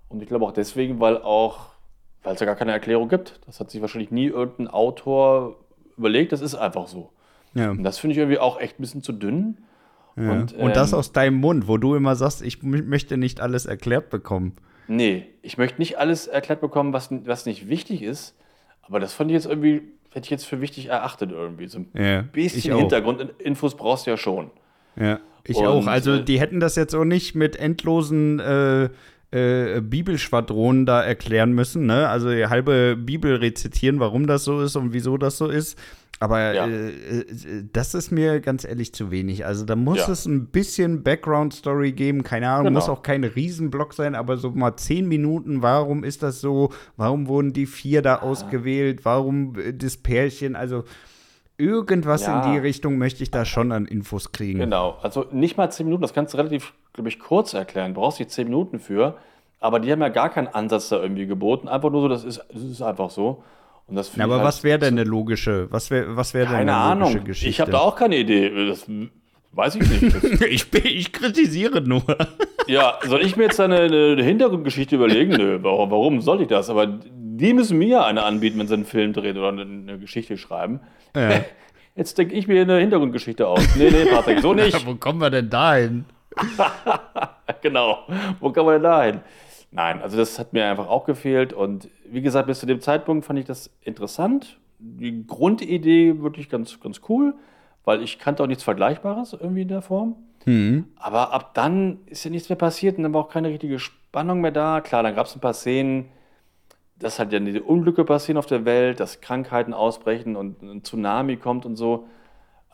Und 0.07 0.21
ich 0.21 0.27
glaube 0.27 0.45
auch 0.45 0.51
deswegen, 0.51 0.99
weil 0.99 1.17
auch, 1.17 1.71
weil 2.23 2.33
es 2.33 2.39
ja 2.39 2.45
gar 2.45 2.55
keine 2.55 2.71
Erklärung 2.71 3.09
gibt. 3.09 3.39
Das 3.45 3.59
hat 3.59 3.71
sich 3.71 3.81
wahrscheinlich 3.81 4.11
nie 4.11 4.27
irgendein 4.27 4.67
Autor 4.67 5.55
überlegt, 5.97 6.31
das 6.31 6.41
ist 6.41 6.55
einfach 6.55 6.87
so. 6.87 7.11
Ja. 7.53 7.71
Und 7.71 7.83
das 7.83 7.97
finde 7.97 8.13
ich 8.13 8.17
irgendwie 8.19 8.39
auch 8.39 8.59
echt 8.59 8.79
ein 8.79 8.81
bisschen 8.81 9.01
zu 9.01 9.11
dünn. 9.11 9.57
ja. 10.15 10.31
Und, 10.31 10.53
Und, 10.53 10.75
das 10.75 10.91
ähm, 10.93 10.99
aus 10.99 11.11
deinem 11.11 11.35
Mund, 11.37 11.67
wo 11.67 11.77
du 11.77 11.95
immer 11.95 12.15
sagst, 12.15 12.41
ich 12.41 12.61
möchte 12.63 13.17
nicht 13.17 13.41
alles 13.41 13.65
erklärt 13.65 14.09
bekommen. 14.09 14.53
Nee, 14.87 15.27
ich 15.41 15.57
möchte 15.57 15.79
nicht 15.79 15.99
alles 15.99 16.27
erklärt 16.27 16.61
bekommen, 16.61 16.93
was, 16.93 17.09
was 17.11 17.45
nicht 17.45 17.69
wichtig 17.69 18.01
ist, 18.01 18.35
aber 18.81 18.99
das 18.99 19.13
fand 19.13 19.29
ich 19.29 19.35
jetzt 19.35 19.45
irgendwie, 19.45 19.83
hätte 20.11 20.25
ich 20.25 20.29
jetzt 20.31 20.45
für 20.45 20.61
wichtig 20.61 20.87
erachtet 20.87 21.31
irgendwie. 21.31 21.67
So 21.67 21.79
ein 21.79 21.91
Ja, 21.93 22.21
bisschen. 22.23 22.75
Hintergrundinfos 22.75 23.75
brauchst 23.75 24.07
du 24.07 24.11
ja 24.11 24.17
schon. 24.17 24.49
Ja, 24.95 25.19
ich 25.43 25.57
Und, 25.57 25.67
auch. 25.67 25.85
Also 25.87 26.15
äh, 26.15 26.23
die 26.23 26.39
hätten 26.39 26.59
das 26.59 26.75
jetzt 26.75 26.95
auch 26.95 27.05
nicht 27.05 27.35
mit 27.35 27.55
endlosen 27.55 28.39
äh, 28.39 28.89
äh, 29.31 29.81
Bibelschwadronen 29.81 30.85
da 30.85 31.01
erklären 31.03 31.53
müssen, 31.53 31.85
ne? 31.85 32.09
Also 32.09 32.31
die 32.31 32.47
halbe 32.47 32.95
Bibel 32.97 33.35
rezitieren, 33.35 33.99
warum 33.99 34.25
das 34.27 34.43
so 34.43 34.61
ist 34.61 34.75
und 34.75 34.93
wieso 34.93 35.17
das 35.17 35.37
so 35.37 35.47
ist. 35.47 35.77
Aber 36.21 36.53
Ja. 36.53 36.67
äh, 36.67 36.89
äh, 36.89 37.25
das 37.71 37.93
ist 37.93 38.11
mir 38.11 38.41
ganz 38.41 38.65
ehrlich 38.65 38.93
zu 38.93 39.09
wenig. 39.09 39.45
Also 39.45 39.63
da 39.65 39.77
muss 39.77 39.99
Ja. 39.99 40.11
es 40.11 40.25
ein 40.25 40.47
bisschen 40.47 41.01
Background-Story 41.03 41.93
geben. 41.93 42.23
Keine 42.23 42.49
Ahnung, 42.49 42.65
Genau. 42.65 42.79
muss 42.79 42.89
auch 42.89 43.03
kein 43.03 43.23
Riesenblock 43.23 43.93
sein, 43.93 44.15
aber 44.15 44.35
so 44.37 44.51
mal 44.51 44.75
zehn 44.75 45.07
Minuten. 45.07 45.61
Warum 45.61 46.03
ist 46.03 46.21
das 46.23 46.41
so? 46.41 46.71
Warum 46.97 47.27
wurden 47.27 47.53
die 47.53 47.67
vier 47.67 48.01
da 48.01 48.17
ausgewählt? 48.17 49.05
Warum 49.05 49.57
äh, 49.57 49.73
das 49.73 49.95
Pärchen? 49.95 50.57
Also 50.57 50.83
irgendwas 51.59 52.25
Ja. 52.25 52.43
in 52.45 52.53
die 52.53 52.57
Richtung 52.59 52.97
möchte 52.97 53.21
ich 53.23 53.29
da 53.31 53.45
schon 53.45 53.71
an 53.71 53.85
Infos 53.85 54.31
kriegen. 54.31 54.59
Genau, 54.59 54.97
also 55.03 55.25
nicht 55.31 55.57
mal 55.57 55.69
zehn 55.71 55.85
Minuten, 55.85 56.01
das 56.01 56.13
kannst 56.13 56.33
du 56.33 56.37
relativ, 56.37 56.73
glaube 56.93 57.09
ich, 57.09 57.19
kurz 57.19 57.53
erklären. 57.53 57.93
Du 57.93 58.01
brauchst 58.01 58.19
nicht 58.19 58.31
zehn 58.31 58.45
Minuten 58.45 58.79
für. 58.79 59.17
Aber 59.61 59.79
die 59.81 59.91
haben 59.91 59.99
ja 60.01 60.07
gar 60.07 60.29
keinen 60.29 60.47
Ansatz 60.47 60.87
da 60.89 61.01
irgendwie 61.01 61.25
geboten. 61.27 61.67
Einfach 61.67 61.91
nur 61.91 62.01
so, 62.03 62.07
das 62.07 62.23
ist, 62.23 62.41
das 62.53 62.63
ist 62.63 62.81
einfach 62.81 63.09
so. 63.09 63.43
Und 63.87 63.95
das 63.97 64.11
Na, 64.15 64.23
aber 64.23 64.35
halt 64.35 64.45
was 64.45 64.63
wäre 64.63 64.79
denn 64.79 64.93
eine 64.93 65.03
logische, 65.03 65.67
was 65.69 65.91
wäre 65.91 66.15
was 66.15 66.33
wär 66.33 66.45
denn 66.45 66.51
Keine 66.53 66.77
eine 66.77 66.93
logische 66.99 67.11
Ahnung. 67.15 67.23
Geschichte? 67.25 67.49
Ich 67.49 67.59
habe 67.59 67.71
da 67.71 67.79
auch 67.79 67.95
keine 67.97 68.15
Idee. 68.17 68.67
Das 68.69 68.87
weiß 69.51 69.75
ich 69.75 70.01
nicht. 70.01 70.41
Ich, 70.49 70.71
bin- 70.71 70.85
ich 70.85 71.11
kritisiere 71.11 71.81
nur. 71.81 72.03
ja, 72.67 72.99
soll 73.05 73.21
ich 73.21 73.35
mir 73.35 73.43
jetzt 73.43 73.59
eine, 73.59 73.79
eine 73.81 74.23
Hintergrundgeschichte 74.23 74.95
überlegen? 74.95 75.31
Nö, 75.35 75.59
warum, 75.61 75.91
warum 75.91 76.21
soll 76.21 76.41
ich 76.41 76.47
das? 76.47 76.69
Aber 76.69 76.87
die 77.39 77.53
müssen 77.53 77.77
mir 77.77 77.87
ja 77.87 78.05
eine 78.05 78.23
anbieten, 78.23 78.59
wenn 78.59 78.67
sie 78.67 78.73
einen 78.73 78.85
Film 78.85 79.13
drehen 79.13 79.37
oder 79.37 79.49
eine, 79.49 79.97
Geschichte 79.99 80.37
schreiben. 80.37 80.81
Ja. 81.15 81.41
Jetzt 81.95 82.17
denke 82.17 82.35
ich 82.35 82.47
mir 82.47 82.61
eine 82.61 82.77
Hintergrundgeschichte 82.77 83.47
aus. 83.47 83.75
Nee, 83.75 83.89
nee, 83.89 84.05
Patrick, 84.05 84.39
so 84.39 84.53
nicht. 84.55 84.85
Wo 84.85 84.95
kommen 84.95 85.19
wir 85.19 85.29
denn 85.29 85.49
dahin? 85.49 86.05
genau. 87.61 87.99
Wo 88.39 88.51
kann 88.51 88.65
man 88.65 88.75
denn 88.75 88.83
da 88.83 89.03
hin? 89.03 89.19
Nein, 89.71 90.01
also 90.01 90.17
das 90.17 90.39
hat 90.39 90.53
mir 90.53 90.65
einfach 90.65 90.87
auch 90.87 91.05
gefehlt. 91.05 91.51
Und 91.51 91.89
wie 92.05 92.21
gesagt, 92.21 92.47
bis 92.47 92.59
zu 92.59 92.65
dem 92.65 92.79
Zeitpunkt 92.79 93.25
fand 93.25 93.39
ich 93.39 93.45
das 93.45 93.69
interessant. 93.81 94.57
Die 94.79 95.25
Grundidee 95.27 96.21
wirklich 96.21 96.49
ganz, 96.49 96.79
ganz 96.79 97.01
cool, 97.09 97.33
weil 97.83 98.01
ich 98.01 98.17
kannte 98.17 98.43
auch 98.43 98.47
nichts 98.47 98.63
Vergleichbares 98.63 99.33
irgendwie 99.33 99.63
in 99.63 99.67
der 99.67 99.81
Form. 99.81 100.15
Aber 100.95 101.33
ab 101.33 101.53
dann 101.53 101.99
ist 102.05 102.23
ja 102.23 102.31
nichts 102.31 102.49
mehr 102.49 102.55
passiert 102.55 102.97
und 102.97 103.03
dann 103.03 103.13
war 103.13 103.21
auch 103.21 103.29
keine 103.29 103.49
richtige 103.49 103.77
Spannung 103.77 104.41
mehr 104.41 104.51
da. 104.51 104.81
Klar, 104.81 105.03
dann 105.03 105.15
gab 105.15 105.27
es 105.27 105.35
ein 105.35 105.41
paar 105.41 105.53
Szenen, 105.53 106.05
dass 106.99 107.19
halt 107.19 107.31
ja 107.33 107.39
diese 107.39 107.63
Unglücke 107.63 108.03
passieren 108.05 108.37
auf 108.37 108.45
der 108.45 108.65
Welt, 108.65 108.99
dass 108.99 109.21
Krankheiten 109.21 109.73
ausbrechen 109.73 110.35
und 110.35 110.61
ein 110.61 110.83
Tsunami 110.83 111.37
kommt 111.37 111.65
und 111.65 111.75
so. 111.75 112.07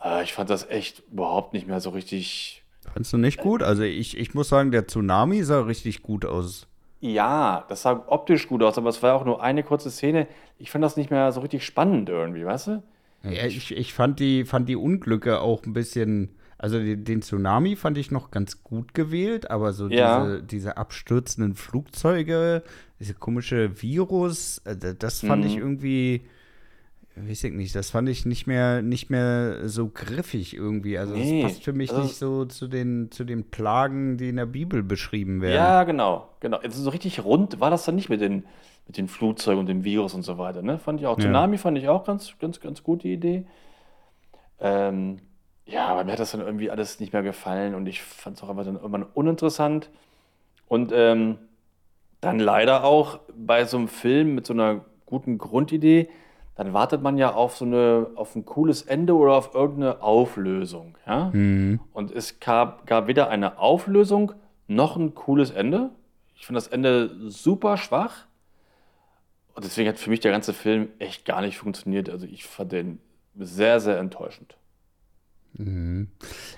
Äh, 0.02 0.22
Ich 0.24 0.32
fand 0.32 0.50
das 0.50 0.68
echt 0.68 1.02
überhaupt 1.12 1.52
nicht 1.52 1.66
mehr 1.66 1.80
so 1.80 1.90
richtig 1.90 2.62
Fandst 2.92 3.12
du 3.12 3.18
nicht 3.18 3.38
gut? 3.38 3.62
Also 3.62 3.82
ich, 3.82 4.16
ich 4.16 4.34
muss 4.34 4.48
sagen, 4.48 4.70
der 4.70 4.86
Tsunami 4.86 5.42
sah 5.42 5.60
richtig 5.62 6.02
gut 6.02 6.24
aus. 6.24 6.66
Ja, 7.00 7.64
das 7.68 7.82
sah 7.82 8.04
optisch 8.06 8.48
gut 8.48 8.62
aus, 8.62 8.78
aber 8.78 8.88
es 8.88 9.02
war 9.02 9.14
auch 9.14 9.24
nur 9.24 9.42
eine 9.42 9.62
kurze 9.62 9.90
Szene. 9.90 10.26
Ich 10.58 10.70
fand 10.70 10.82
das 10.84 10.96
nicht 10.96 11.10
mehr 11.10 11.30
so 11.32 11.40
richtig 11.40 11.64
spannend 11.64 12.08
irgendwie, 12.08 12.46
weißt 12.46 12.68
du? 12.68 12.82
Ja, 13.24 13.44
ich, 13.44 13.76
ich 13.76 13.92
fand 13.92 14.20
die, 14.20 14.44
fand 14.44 14.68
die 14.68 14.76
Unglücke 14.76 15.40
auch 15.40 15.64
ein 15.66 15.72
bisschen, 15.72 16.30
also 16.58 16.78
den 16.78 17.22
Tsunami 17.22 17.76
fand 17.76 17.98
ich 17.98 18.10
noch 18.10 18.30
ganz 18.30 18.62
gut 18.62 18.94
gewählt, 18.94 19.50
aber 19.50 19.72
so 19.72 19.88
Ja. 19.88 20.24
diese, 20.24 20.42
diese 20.42 20.76
abstürzenden 20.78 21.54
Flugzeuge, 21.54 22.62
diese 22.98 23.14
komische 23.14 23.82
Virus, 23.82 24.58
äh, 24.64 24.94
das 24.98 25.20
fand 25.20 25.42
Mhm. 25.44 25.50
ich 25.50 25.56
irgendwie, 25.58 26.22
weiß 27.16 27.44
ich 27.44 27.52
nicht, 27.52 27.74
das 27.74 27.90
fand 27.90 28.08
ich 28.08 28.24
nicht 28.26 28.46
mehr, 28.46 28.80
nicht 28.82 29.10
mehr 29.10 29.68
so 29.68 29.88
griffig 29.88 30.54
irgendwie. 30.56 30.96
Also 30.98 31.14
Nee, 31.14 31.42
das 31.42 31.52
passt 31.52 31.64
für 31.64 31.72
mich 31.74 31.90
also- 31.90 32.02
nicht 32.02 32.16
so 32.16 32.44
zu 32.46 32.68
den, 32.68 33.10
zu 33.10 33.24
den 33.24 33.44
Plagen, 33.44 34.16
die 34.16 34.28
in 34.30 34.36
der 34.36 34.46
Bibel 34.46 34.82
beschrieben 34.82 35.40
werden. 35.42 35.56
Ja, 35.56 35.84
genau, 35.84 36.28
genau. 36.40 36.56
Also 36.58 36.82
so 36.82 36.90
richtig 36.90 37.22
rund 37.24 37.60
war 37.60 37.70
das 37.70 37.84
dann 37.84 37.96
nicht 37.96 38.08
mit 38.08 38.20
den, 38.22 38.44
mit 38.86 38.96
den 38.98 39.08
Flugzeugen 39.08 39.60
und 39.60 39.66
dem 39.66 39.84
Virus 39.84 40.14
und 40.14 40.22
so 40.22 40.38
weiter. 40.38 40.62
Ne? 40.62 40.78
Fand 40.78 41.00
ich 41.00 41.06
auch. 41.06 41.18
Ja. 41.18 41.24
Tsunami 41.24 41.58
fand 41.58 41.76
ich 41.76 41.88
auch 41.88 42.04
ganz, 42.04 42.32
ganz, 42.38 42.60
ganz 42.60 42.82
gute 42.82 43.08
Idee. 43.08 43.44
Ähm, 44.60 45.18
ja, 45.66 45.86
aber 45.86 46.04
mir 46.04 46.12
hat 46.12 46.20
das 46.20 46.30
dann 46.30 46.40
irgendwie 46.40 46.70
alles 46.70 47.00
nicht 47.00 47.12
mehr 47.12 47.24
gefallen 47.24 47.74
und 47.74 47.86
ich 47.86 48.00
fand 48.00 48.36
es 48.36 48.42
auch 48.42 48.48
einfach 48.48 48.64
dann 48.64 48.76
irgendwann 48.76 49.02
uninteressant. 49.02 49.90
Und 50.68 50.92
ähm, 50.94 51.38
dann 52.20 52.38
leider 52.38 52.84
auch 52.84 53.18
bei 53.36 53.64
so 53.64 53.76
einem 53.76 53.88
Film 53.88 54.34
mit 54.34 54.46
so 54.46 54.52
einer 54.52 54.84
guten 55.06 55.38
Grundidee, 55.38 56.08
dann 56.54 56.72
wartet 56.72 57.02
man 57.02 57.18
ja 57.18 57.34
auf 57.34 57.56
so 57.56 57.64
eine, 57.64 58.08
auf 58.14 58.34
ein 58.34 58.44
cooles 58.44 58.82
Ende 58.82 59.14
oder 59.14 59.34
auf 59.34 59.54
irgendeine 59.54 60.02
Auflösung. 60.02 60.96
Ja? 61.06 61.30
Mhm. 61.32 61.80
Und 61.92 62.12
es 62.12 62.40
gab, 62.40 62.86
gab 62.86 63.08
weder 63.08 63.28
eine 63.28 63.58
Auflösung 63.58 64.32
noch 64.68 64.96
ein 64.96 65.14
cooles 65.14 65.50
Ende. 65.50 65.90
Ich 66.36 66.46
finde 66.46 66.58
das 66.58 66.68
Ende 66.68 67.10
super 67.28 67.76
schwach. 67.76 68.26
Und 69.54 69.64
deswegen 69.64 69.88
hat 69.88 69.98
für 69.98 70.10
mich 70.10 70.20
der 70.20 70.32
ganze 70.32 70.52
Film 70.52 70.88
echt 70.98 71.24
gar 71.24 71.40
nicht 71.40 71.58
funktioniert. 71.58 72.08
Also 72.08 72.26
ich 72.26 72.44
fand 72.44 72.72
den 72.72 73.00
sehr, 73.34 73.80
sehr 73.80 73.98
enttäuschend. 73.98 74.56
Mhm. 75.58 76.08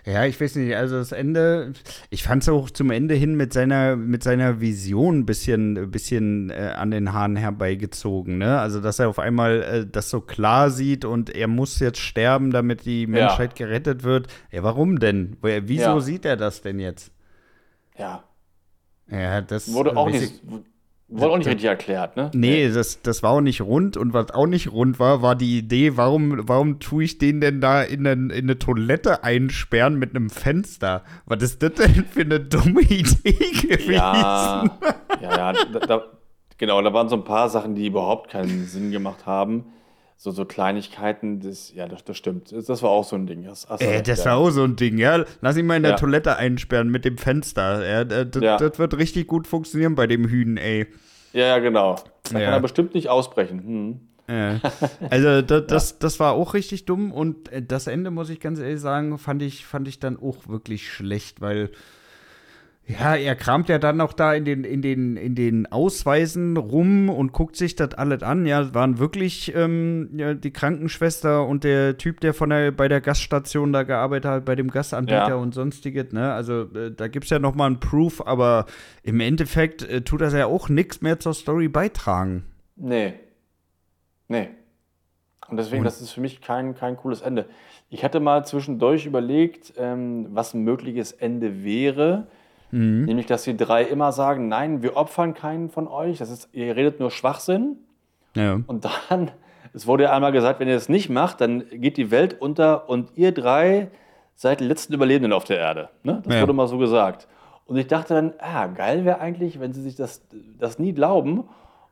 Ja, 0.04 0.24
ich 0.24 0.40
weiß 0.40 0.56
nicht, 0.56 0.74
also 0.74 0.96
das 0.96 1.12
Ende, 1.12 1.72
ich 2.10 2.24
fand 2.24 2.42
es 2.42 2.48
auch 2.48 2.68
zum 2.70 2.90
Ende 2.90 3.14
hin 3.14 3.36
mit 3.36 3.52
seiner, 3.52 3.94
mit 3.96 4.24
seiner 4.24 4.60
Vision 4.60 5.20
ein 5.20 5.26
bisschen, 5.26 5.90
bisschen 5.90 6.50
äh, 6.50 6.72
an 6.76 6.90
den 6.90 7.12
Haaren 7.12 7.36
herbeigezogen, 7.36 8.38
ne? 8.38 8.58
Also, 8.58 8.80
dass 8.80 8.98
er 8.98 9.08
auf 9.08 9.18
einmal 9.18 9.62
äh, 9.62 9.86
das 9.86 10.10
so 10.10 10.20
klar 10.20 10.70
sieht 10.70 11.04
und 11.04 11.30
er 11.30 11.46
muss 11.46 11.78
jetzt 11.78 12.00
sterben, 12.00 12.50
damit 12.50 12.84
die 12.86 13.06
Menschheit 13.06 13.58
ja. 13.58 13.66
gerettet 13.66 14.02
wird. 14.02 14.26
Ja, 14.50 14.64
warum 14.64 14.98
denn? 14.98 15.36
Wieso 15.42 15.82
ja. 15.82 16.00
sieht 16.00 16.24
er 16.24 16.36
das 16.36 16.62
denn 16.62 16.80
jetzt? 16.80 17.12
Ja. 17.96 18.24
Ja, 19.10 19.40
das 19.40 19.72
wurde 19.72 19.96
auch 19.96 20.10
nicht, 20.10 20.42
Wurde 21.10 21.32
auch 21.32 21.38
nicht 21.38 21.48
richtig 21.48 21.64
erklärt, 21.64 22.18
ne? 22.18 22.30
Nee, 22.34 22.68
das, 22.68 23.00
das 23.00 23.22
war 23.22 23.30
auch 23.30 23.40
nicht 23.40 23.62
rund. 23.62 23.96
Und 23.96 24.12
was 24.12 24.30
auch 24.30 24.46
nicht 24.46 24.70
rund 24.70 25.00
war, 25.00 25.22
war 25.22 25.36
die 25.36 25.56
Idee, 25.56 25.96
warum, 25.96 26.46
warum 26.46 26.80
tue 26.80 27.04
ich 27.04 27.16
den 27.16 27.40
denn 27.40 27.62
da 27.62 27.82
in 27.82 28.06
eine, 28.06 28.34
in 28.34 28.44
eine 28.44 28.58
Toilette 28.58 29.24
einsperren 29.24 29.98
mit 29.98 30.14
einem 30.14 30.28
Fenster? 30.28 31.02
Was 31.24 31.42
ist 31.42 31.62
das 31.62 31.72
denn 31.74 32.04
für 32.04 32.20
eine 32.20 32.40
dumme 32.40 32.80
Idee 32.82 33.32
gewesen? 33.32 33.92
Ja, 33.94 34.64
ja, 35.22 35.36
ja 35.36 35.52
da, 35.72 35.78
da, 35.78 36.04
genau, 36.58 36.82
da 36.82 36.92
waren 36.92 37.08
so 37.08 37.16
ein 37.16 37.24
paar 37.24 37.48
Sachen, 37.48 37.74
die 37.74 37.86
überhaupt 37.86 38.30
keinen 38.30 38.66
Sinn 38.66 38.90
gemacht 38.90 39.24
haben 39.24 39.72
so, 40.20 40.32
so 40.32 40.44
Kleinigkeiten, 40.44 41.38
das, 41.38 41.72
ja, 41.72 41.86
das, 41.86 42.02
das 42.04 42.16
stimmt. 42.16 42.50
Das, 42.50 42.64
das 42.64 42.82
war 42.82 42.90
auch 42.90 43.04
so 43.04 43.14
ein 43.14 43.28
Ding. 43.28 43.44
Das, 43.44 43.66
äh, 43.78 44.02
das 44.02 44.26
war 44.26 44.36
auch 44.36 44.50
so 44.50 44.64
ein 44.64 44.74
Ding, 44.74 44.98
ja. 44.98 45.24
Lass 45.40 45.56
ihn 45.56 45.64
mal 45.64 45.76
in 45.76 45.84
der 45.84 45.92
ja. 45.92 45.96
Toilette 45.96 46.36
einsperren 46.36 46.88
mit 46.88 47.04
dem 47.04 47.18
Fenster. 47.18 47.88
Ja, 47.88 48.04
das, 48.04 48.42
ja. 48.42 48.56
das 48.56 48.80
wird 48.80 48.98
richtig 48.98 49.28
gut 49.28 49.46
funktionieren 49.46 49.94
bei 49.94 50.08
dem 50.08 50.28
Hühn, 50.28 50.56
ey. 50.56 50.88
Ja, 51.32 51.46
ja, 51.46 51.58
genau. 51.60 52.00
Da 52.24 52.30
kann 52.32 52.52
er 52.52 52.60
bestimmt 52.60 52.94
nicht 52.94 53.08
ausbrechen. 53.08 53.62
Hm. 53.62 54.00
Ja. 54.28 54.60
Also 55.08 55.40
das, 55.40 55.66
das, 55.68 55.98
das 56.00 56.20
war 56.20 56.32
auch 56.32 56.52
richtig 56.52 56.84
dumm 56.84 57.12
und 57.12 57.50
äh, 57.52 57.62
das 57.62 57.86
Ende, 57.86 58.10
muss 58.10 58.28
ich 58.28 58.40
ganz 58.40 58.58
ehrlich 58.58 58.80
sagen, 58.80 59.18
fand 59.18 59.40
ich, 59.40 59.64
fand 59.66 59.86
ich 59.86 60.00
dann 60.00 60.18
auch 60.18 60.48
wirklich 60.48 60.92
schlecht, 60.92 61.40
weil 61.40 61.70
ja, 62.88 63.14
er 63.16 63.36
kramt 63.36 63.68
ja 63.68 63.78
dann 63.78 63.98
noch 63.98 64.14
da 64.14 64.32
in 64.32 64.46
den, 64.46 64.64
in 64.64 64.80
den, 64.80 65.18
in 65.18 65.34
den 65.34 65.70
Ausweisen 65.70 66.56
rum 66.56 67.10
und 67.10 67.32
guckt 67.32 67.54
sich 67.54 67.76
das 67.76 67.92
alles 67.92 68.22
an. 68.22 68.46
Ja, 68.46 68.72
waren 68.72 68.98
wirklich 68.98 69.54
ähm, 69.54 70.08
ja, 70.16 70.32
die 70.32 70.52
Krankenschwester 70.52 71.46
und 71.46 71.64
der 71.64 71.98
Typ, 71.98 72.20
der 72.20 72.32
von 72.32 72.48
der, 72.48 72.70
bei 72.70 72.88
der 72.88 73.02
Gaststation 73.02 73.74
da 73.74 73.82
gearbeitet 73.82 74.30
hat, 74.30 74.44
bei 74.46 74.54
dem 74.54 74.70
Gastanbieter 74.70 75.28
ja. 75.28 75.34
und 75.34 75.52
sonstiges, 75.52 76.12
ne? 76.12 76.32
Also 76.32 76.62
äh, 76.74 76.90
da 76.90 77.08
gibt 77.08 77.24
es 77.24 77.30
ja 77.30 77.38
noch 77.38 77.54
mal 77.54 77.66
ein 77.66 77.78
Proof, 77.78 78.26
aber 78.26 78.64
im 79.02 79.20
Endeffekt 79.20 79.82
äh, 79.82 80.00
tut 80.00 80.22
das 80.22 80.32
ja 80.32 80.46
auch 80.46 80.70
nichts 80.70 81.02
mehr 81.02 81.20
zur 81.20 81.34
Story 81.34 81.68
beitragen. 81.68 82.44
Nee. 82.76 83.12
Nee. 84.28 84.48
Und 85.50 85.58
deswegen, 85.58 85.80
und? 85.80 85.84
das 85.84 86.00
ist 86.00 86.12
für 86.12 86.22
mich 86.22 86.40
kein, 86.40 86.74
kein 86.74 86.96
cooles 86.96 87.20
Ende. 87.20 87.50
Ich 87.90 88.02
hatte 88.02 88.20
mal 88.20 88.46
zwischendurch 88.46 89.04
überlegt, 89.04 89.74
ähm, 89.76 90.28
was 90.30 90.54
ein 90.54 90.62
mögliches 90.62 91.12
Ende 91.12 91.64
wäre 91.64 92.28
Mhm. 92.70 93.04
Nämlich, 93.04 93.26
dass 93.26 93.44
die 93.44 93.56
drei 93.56 93.82
immer 93.82 94.12
sagen, 94.12 94.48
nein, 94.48 94.82
wir 94.82 94.96
opfern 94.96 95.34
keinen 95.34 95.70
von 95.70 95.88
euch, 95.88 96.18
das 96.18 96.30
ist, 96.30 96.48
ihr 96.52 96.76
redet 96.76 97.00
nur 97.00 97.10
Schwachsinn. 97.10 97.76
Ja. 98.34 98.60
Und 98.66 98.86
dann, 99.10 99.30
es 99.72 99.86
wurde 99.86 100.04
ja 100.04 100.12
einmal 100.12 100.32
gesagt, 100.32 100.60
wenn 100.60 100.68
ihr 100.68 100.74
das 100.74 100.88
nicht 100.88 101.08
macht, 101.08 101.40
dann 101.40 101.64
geht 101.70 101.96
die 101.96 102.10
Welt 102.10 102.40
unter 102.40 102.88
und 102.88 103.10
ihr 103.16 103.32
drei 103.32 103.88
seid 104.34 104.60
die 104.60 104.64
letzten 104.64 104.94
Überlebenden 104.94 105.32
auf 105.32 105.44
der 105.44 105.58
Erde. 105.58 105.88
Ne? 106.02 106.22
Das 106.24 106.34
ja. 106.34 106.40
wurde 106.42 106.52
mal 106.52 106.68
so 106.68 106.78
gesagt. 106.78 107.26
Und 107.66 107.76
ich 107.76 107.86
dachte 107.86 108.14
dann, 108.14 108.32
ah, 108.38 108.66
geil 108.68 109.04
wäre 109.04 109.20
eigentlich, 109.20 109.60
wenn 109.60 109.72
sie 109.72 109.82
sich 109.82 109.96
das, 109.96 110.26
das 110.58 110.78
nie 110.78 110.92
glauben 110.92 111.44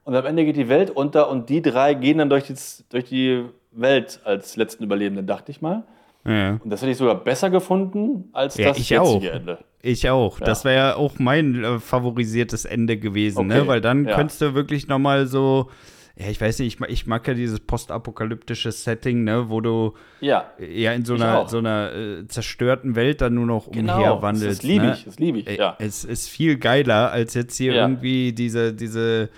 und 0.04 0.14
am 0.14 0.24
Ende 0.24 0.44
geht 0.44 0.56
die 0.56 0.68
Welt 0.68 0.90
unter 0.90 1.28
und 1.28 1.48
die 1.48 1.60
drei 1.60 1.94
gehen 1.94 2.18
dann 2.18 2.30
durch 2.30 2.44
die, 2.44 2.54
durch 2.90 3.04
die 3.04 3.44
Welt 3.72 4.20
als 4.24 4.56
letzten 4.56 4.84
Überlebenden, 4.84 5.26
dachte 5.26 5.50
ich 5.50 5.60
mal. 5.60 5.82
Ja. 6.24 6.58
Und 6.62 6.70
das 6.70 6.80
hätte 6.80 6.92
ich 6.92 6.96
sogar 6.96 7.16
besser 7.16 7.50
gefunden 7.50 8.30
als 8.32 8.56
ja, 8.56 8.68
das 8.68 8.78
jetzige 8.78 9.02
auch. 9.02 9.22
Ende. 9.22 9.58
Ich 9.86 10.10
auch. 10.10 10.40
Ja. 10.40 10.46
Das 10.46 10.64
wäre 10.64 10.76
ja 10.76 10.96
auch 10.96 11.18
mein 11.18 11.62
äh, 11.62 11.78
favorisiertes 11.78 12.64
Ende 12.64 12.96
gewesen, 12.96 13.46
ne? 13.46 13.54
okay. 13.54 13.62
ne? 13.62 13.68
Weil 13.68 13.80
dann 13.80 14.06
ja. 14.06 14.16
könntest 14.16 14.40
du 14.40 14.54
wirklich 14.54 14.88
noch 14.88 14.98
mal 14.98 15.26
so 15.26 15.70
ja, 16.18 16.30
ich 16.30 16.40
weiß 16.40 16.60
nicht, 16.60 16.80
ich, 16.80 16.88
ich 16.88 17.06
mag 17.06 17.28
ja 17.28 17.34
dieses 17.34 17.60
postapokalyptische 17.60 18.72
Setting, 18.72 19.24
ne, 19.24 19.50
wo 19.50 19.60
du 19.60 19.92
ja, 20.22 20.46
ja 20.58 20.92
in 20.94 21.04
so 21.04 21.14
einer, 21.14 21.46
so 21.46 21.58
einer 21.58 21.92
äh, 21.92 22.26
zerstörten 22.26 22.96
Welt 22.96 23.20
dann 23.20 23.34
nur 23.34 23.44
noch 23.44 23.70
genau, 23.70 23.98
umherwandelst. 23.98 24.60
Das 24.60 24.66
liebe 24.66 24.86
ne? 24.86 24.94
ich, 24.94 25.04
das 25.04 25.18
liebe 25.18 25.38
ich, 25.40 25.58
ja. 25.58 25.76
Es 25.78 26.04
ist 26.04 26.30
viel 26.30 26.56
geiler, 26.56 27.12
als 27.12 27.34
jetzt 27.34 27.58
hier 27.58 27.74
ja. 27.74 27.86
irgendwie 27.86 28.32
diese, 28.32 28.72
diese 28.72 29.28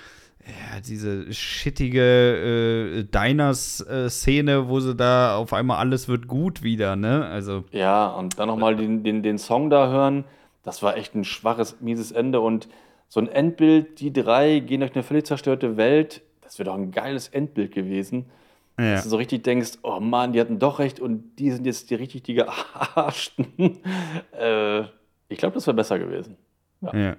ja, 0.46 0.80
diese 0.80 1.32
schittige 1.34 2.00
äh, 2.00 3.04
Diners-Szene, 3.04 4.68
wo 4.68 4.80
sie 4.80 4.94
da 4.94 5.36
auf 5.36 5.52
einmal 5.52 5.78
alles 5.78 6.08
wird 6.08 6.26
gut 6.26 6.62
wieder, 6.62 6.96
ne? 6.96 7.26
Also. 7.26 7.64
Ja, 7.72 8.06
und 8.06 8.38
dann 8.38 8.48
nochmal 8.48 8.76
den, 8.76 9.02
den, 9.02 9.22
den 9.22 9.36
Song 9.36 9.68
da 9.68 9.90
hören, 9.90 10.24
das 10.68 10.82
war 10.82 10.96
echt 10.96 11.14
ein 11.14 11.24
schwaches, 11.24 11.80
mieses 11.80 12.12
Ende. 12.12 12.40
Und 12.40 12.68
so 13.08 13.20
ein 13.20 13.28
Endbild, 13.28 14.00
die 14.00 14.12
drei 14.12 14.58
gehen 14.60 14.80
durch 14.80 14.94
eine 14.94 15.02
völlig 15.02 15.26
zerstörte 15.26 15.76
Welt, 15.76 16.20
das 16.42 16.58
wäre 16.58 16.68
doch 16.70 16.76
ein 16.76 16.90
geiles 16.90 17.28
Endbild 17.28 17.72
gewesen. 17.72 18.26
Ja. 18.78 18.92
Dass 18.92 19.04
du 19.04 19.08
so 19.08 19.16
richtig 19.16 19.42
denkst, 19.42 19.78
oh 19.82 19.98
Mann, 19.98 20.32
die 20.32 20.40
hatten 20.40 20.58
doch 20.58 20.78
recht 20.78 21.00
und 21.00 21.36
die 21.38 21.50
sind 21.50 21.64
jetzt 21.66 21.90
die 21.90 21.94
richtig 21.94 22.22
die 22.22 22.34
Gearschten. 22.34 23.46
äh, 24.38 24.82
ich 25.28 25.38
glaube, 25.38 25.54
das 25.54 25.66
wäre 25.66 25.74
besser 25.74 25.98
gewesen. 25.98 26.36
Ja. 26.82 26.96
ja. 26.96 27.16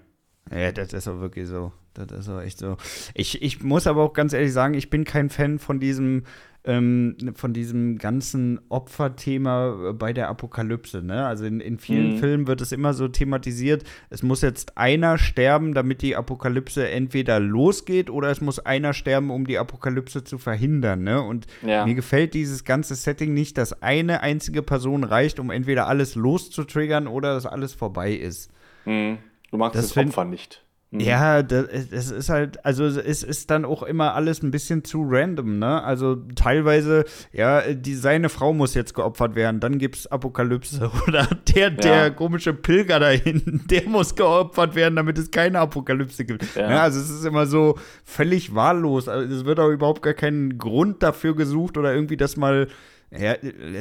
Ja, 0.51 0.71
das 0.71 0.93
ist 0.93 1.07
auch 1.07 1.19
wirklich 1.19 1.47
so. 1.47 1.71
Das 1.93 2.11
ist 2.11 2.29
auch 2.29 2.39
echt 2.39 2.59
so. 2.59 2.77
Ich, 3.13 3.41
ich 3.41 3.61
muss 3.61 3.87
aber 3.87 4.03
auch 4.03 4.13
ganz 4.13 4.33
ehrlich 4.33 4.53
sagen, 4.53 4.73
ich 4.73 4.89
bin 4.89 5.03
kein 5.03 5.29
Fan 5.29 5.59
von 5.59 5.79
diesem, 5.79 6.23
ähm, 6.65 7.15
von 7.35 7.53
diesem 7.53 7.97
ganzen 7.97 8.59
Opferthema 8.69 9.93
bei 9.93 10.11
der 10.13 10.27
Apokalypse. 10.29 11.01
Ne? 11.01 11.25
Also 11.25 11.45
in, 11.45 11.59
in 11.61 11.79
vielen 11.79 12.15
mhm. 12.15 12.17
Filmen 12.17 12.47
wird 12.47 12.61
es 12.61 12.71
immer 12.71 12.93
so 12.93 13.07
thematisiert, 13.07 13.83
es 14.09 14.23
muss 14.23 14.41
jetzt 14.41 14.77
einer 14.77 15.17
sterben, 15.17 15.73
damit 15.73 16.01
die 16.01 16.15
Apokalypse 16.15 16.89
entweder 16.89 17.39
losgeht 17.39 18.09
oder 18.09 18.29
es 18.29 18.41
muss 18.41 18.59
einer 18.59 18.93
sterben, 18.93 19.29
um 19.29 19.47
die 19.47 19.57
Apokalypse 19.57 20.23
zu 20.23 20.37
verhindern. 20.37 21.03
Ne? 21.03 21.21
Und 21.21 21.47
ja. 21.65 21.85
mir 21.85 21.95
gefällt 21.95 22.33
dieses 22.33 22.65
ganze 22.65 22.95
Setting 22.95 23.33
nicht, 23.33 23.57
dass 23.57 23.81
eine 23.81 24.21
einzige 24.21 24.61
Person 24.61 25.03
reicht, 25.03 25.39
um 25.39 25.51
entweder 25.51 25.87
alles 25.87 26.15
loszutriggern 26.15 27.07
oder 27.07 27.33
dass 27.33 27.45
alles 27.45 27.73
vorbei 27.73 28.13
ist. 28.13 28.51
Mhm. 28.85 29.17
Du 29.51 29.57
magst 29.57 29.77
das, 29.77 29.93
das 29.93 30.05
Opfer 30.05 30.25
nicht. 30.25 30.63
Mhm. 30.91 31.01
Ja, 31.01 31.43
das, 31.43 31.67
das, 31.91 32.09
ist 32.09 32.29
halt, 32.29 32.65
also 32.65 32.85
es 32.85 33.21
ist 33.21 33.51
dann 33.51 33.63
auch 33.63 33.83
immer 33.83 34.15
alles 34.15 34.41
ein 34.41 34.49
bisschen 34.49 34.83
zu 34.83 35.05
random, 35.07 35.59
ne? 35.59 35.83
Also 35.83 36.15
teilweise, 36.33 37.05
ja, 37.31 37.61
die, 37.73 37.93
seine 37.93 38.29
Frau 38.29 38.53
muss 38.53 38.73
jetzt 38.73 38.95
geopfert 38.95 39.35
werden, 39.35 39.59
dann 39.59 39.77
gibt's 39.77 40.07
Apokalypse. 40.07 40.89
Oder 41.07 41.27
der, 41.53 41.69
ja. 41.69 41.75
der 41.75 42.11
komische 42.11 42.55
Pilger 42.55 42.99
da 42.99 43.09
hinten, 43.09 43.65
der 43.69 43.87
muss 43.87 44.15
geopfert 44.15 44.73
werden, 44.73 44.95
damit 44.95 45.19
es 45.19 45.29
keine 45.29 45.59
Apokalypse 45.59 46.25
gibt. 46.25 46.55
Ja. 46.55 46.71
ja. 46.71 46.81
also 46.81 46.99
es 46.99 47.11
ist 47.11 47.25
immer 47.25 47.45
so 47.45 47.77
völlig 48.03 48.55
wahllos. 48.55 49.07
Also 49.07 49.31
es 49.31 49.45
wird 49.45 49.59
auch 49.59 49.69
überhaupt 49.69 50.01
gar 50.01 50.15
keinen 50.15 50.57
Grund 50.57 51.03
dafür 51.03 51.35
gesucht 51.35 51.77
oder 51.77 51.93
irgendwie 51.93 52.17
das 52.17 52.35
mal 52.35 52.67
ja, 53.11 53.35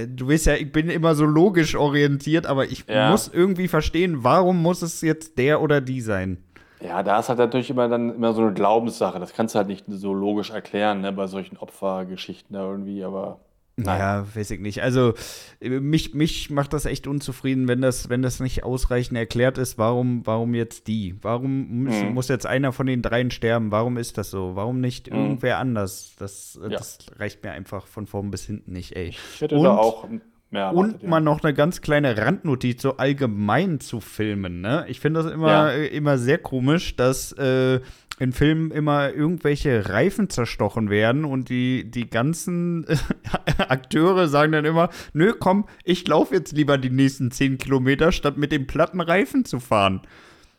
du 0.07 0.29
weißt 0.29 0.47
ja, 0.47 0.55
ich 0.55 0.73
bin 0.73 0.89
immer 0.89 1.15
so 1.15 1.27
logisch 1.27 1.75
orientiert, 1.75 2.47
aber 2.47 2.65
ich 2.65 2.87
ja. 2.89 3.11
muss 3.11 3.29
irgendwie 3.29 3.69
verstehen, 3.69 4.25
warum 4.25 4.63
muss 4.63 4.81
es 4.81 5.03
jetzt 5.03 5.37
der 5.37 5.61
oder 5.61 5.83
die 5.83 6.01
sein? 6.01 6.39
Ja, 6.81 7.03
da 7.03 7.19
ist 7.19 7.29
halt 7.29 7.39
natürlich 7.39 7.71
immer 7.71 7.89
dann 7.89 8.15
immer 8.15 8.33
so 8.33 8.43
eine 8.43 8.53
Glaubenssache. 8.53 9.19
Das 9.19 9.33
kannst 9.35 9.55
du 9.55 9.59
halt 9.59 9.69
nicht 9.69 9.85
so 9.89 10.15
logisch 10.15 10.51
erklären, 10.51 11.01
ne, 11.01 11.13
bei 11.13 11.27
solchen 11.27 11.57
Opfergeschichten 11.57 12.55
da 12.55 12.71
irgendwie, 12.71 13.03
aber. 13.05 13.41
Naja, 13.81 14.27
weiß 14.35 14.51
ich 14.51 14.59
nicht. 14.59 14.83
Also 14.83 15.15
mich, 15.61 16.13
mich 16.13 16.51
macht 16.51 16.73
das 16.73 16.85
echt 16.85 17.07
unzufrieden, 17.07 17.69
wenn 17.69 17.81
das, 17.81 18.09
wenn 18.09 18.23
das 18.23 18.41
nicht 18.41 18.65
ausreichend 18.65 19.17
erklärt 19.17 19.57
ist, 19.57 19.79
warum, 19.79 20.27
warum 20.27 20.55
jetzt 20.55 20.89
die? 20.89 21.15
Warum 21.23 21.85
muss, 21.85 21.95
mhm. 21.95 22.13
muss 22.13 22.27
jetzt 22.27 22.45
einer 22.45 22.73
von 22.73 22.87
den 22.87 23.03
dreien 23.03 23.31
sterben? 23.31 23.71
Warum 23.71 23.97
ist 23.97 24.19
das 24.19 24.31
so? 24.31 24.57
Warum 24.57 24.81
nicht 24.81 25.11
mhm. 25.11 25.17
irgendwer 25.17 25.59
anders? 25.59 26.15
Das, 26.19 26.59
ja. 26.61 26.71
das 26.71 26.99
reicht 27.19 27.45
mir 27.45 27.53
einfach 27.53 27.87
von 27.87 28.09
vorn 28.09 28.33
bis 28.33 28.47
hinten 28.47 28.73
nicht, 28.73 28.97
ey. 28.97 29.11
Ich 29.35 29.41
hätte 29.41 29.55
Und, 29.57 29.63
da 29.63 29.77
auch 29.77 30.09
ja, 30.51 30.71
und 30.71 31.03
mal 31.03 31.21
noch 31.21 31.45
eine 31.45 31.53
ganz 31.53 31.83
kleine 31.83 32.17
Randnotiz, 32.17 32.81
so 32.81 32.97
allgemein 32.97 33.81
zu 33.81 34.01
filmen. 34.01 34.63
Ne? 34.63 34.87
Ich 34.89 34.99
finde 34.99 35.23
das 35.23 35.33
immer, 35.33 35.49
ja. 35.49 35.71
äh, 35.71 35.87
immer 35.89 36.17
sehr 36.17 36.39
komisch, 36.39 36.97
dass 36.97 37.33
äh, 37.33 37.81
in 38.19 38.33
Filmen 38.33 38.71
immer 38.71 39.13
irgendwelche 39.13 39.91
Reifen 39.91 40.31
zerstochen 40.31 40.89
werden 40.89 41.27
und 41.27 41.51
die, 41.51 41.91
die 41.91 42.09
ganzen 42.09 42.87
Akteure 43.69 44.27
sagen 44.27 44.53
dann 44.53 44.65
immer, 44.65 44.89
nö, 45.13 45.35
komm, 45.39 45.67
ich 45.85 46.09
laufe 46.09 46.35
jetzt 46.35 46.53
lieber 46.53 46.79
die 46.79 46.91
nächsten 46.91 47.31
zehn 47.31 47.59
Kilometer, 47.59 48.11
statt 48.11 48.39
mit 48.39 48.51
dem 48.51 48.67
platten 48.67 49.01
Reifen 49.01 49.45
zu 49.45 49.61
fahren. 49.61 50.03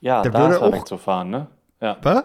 Ja, 0.02 0.22
da, 0.22 0.30
da 0.30 0.52
ist 0.52 0.62
auch 0.62 0.72
wegzufahren, 0.72 1.30
ne? 1.32 1.48
Ja. 1.82 1.98
Was? 2.04 2.24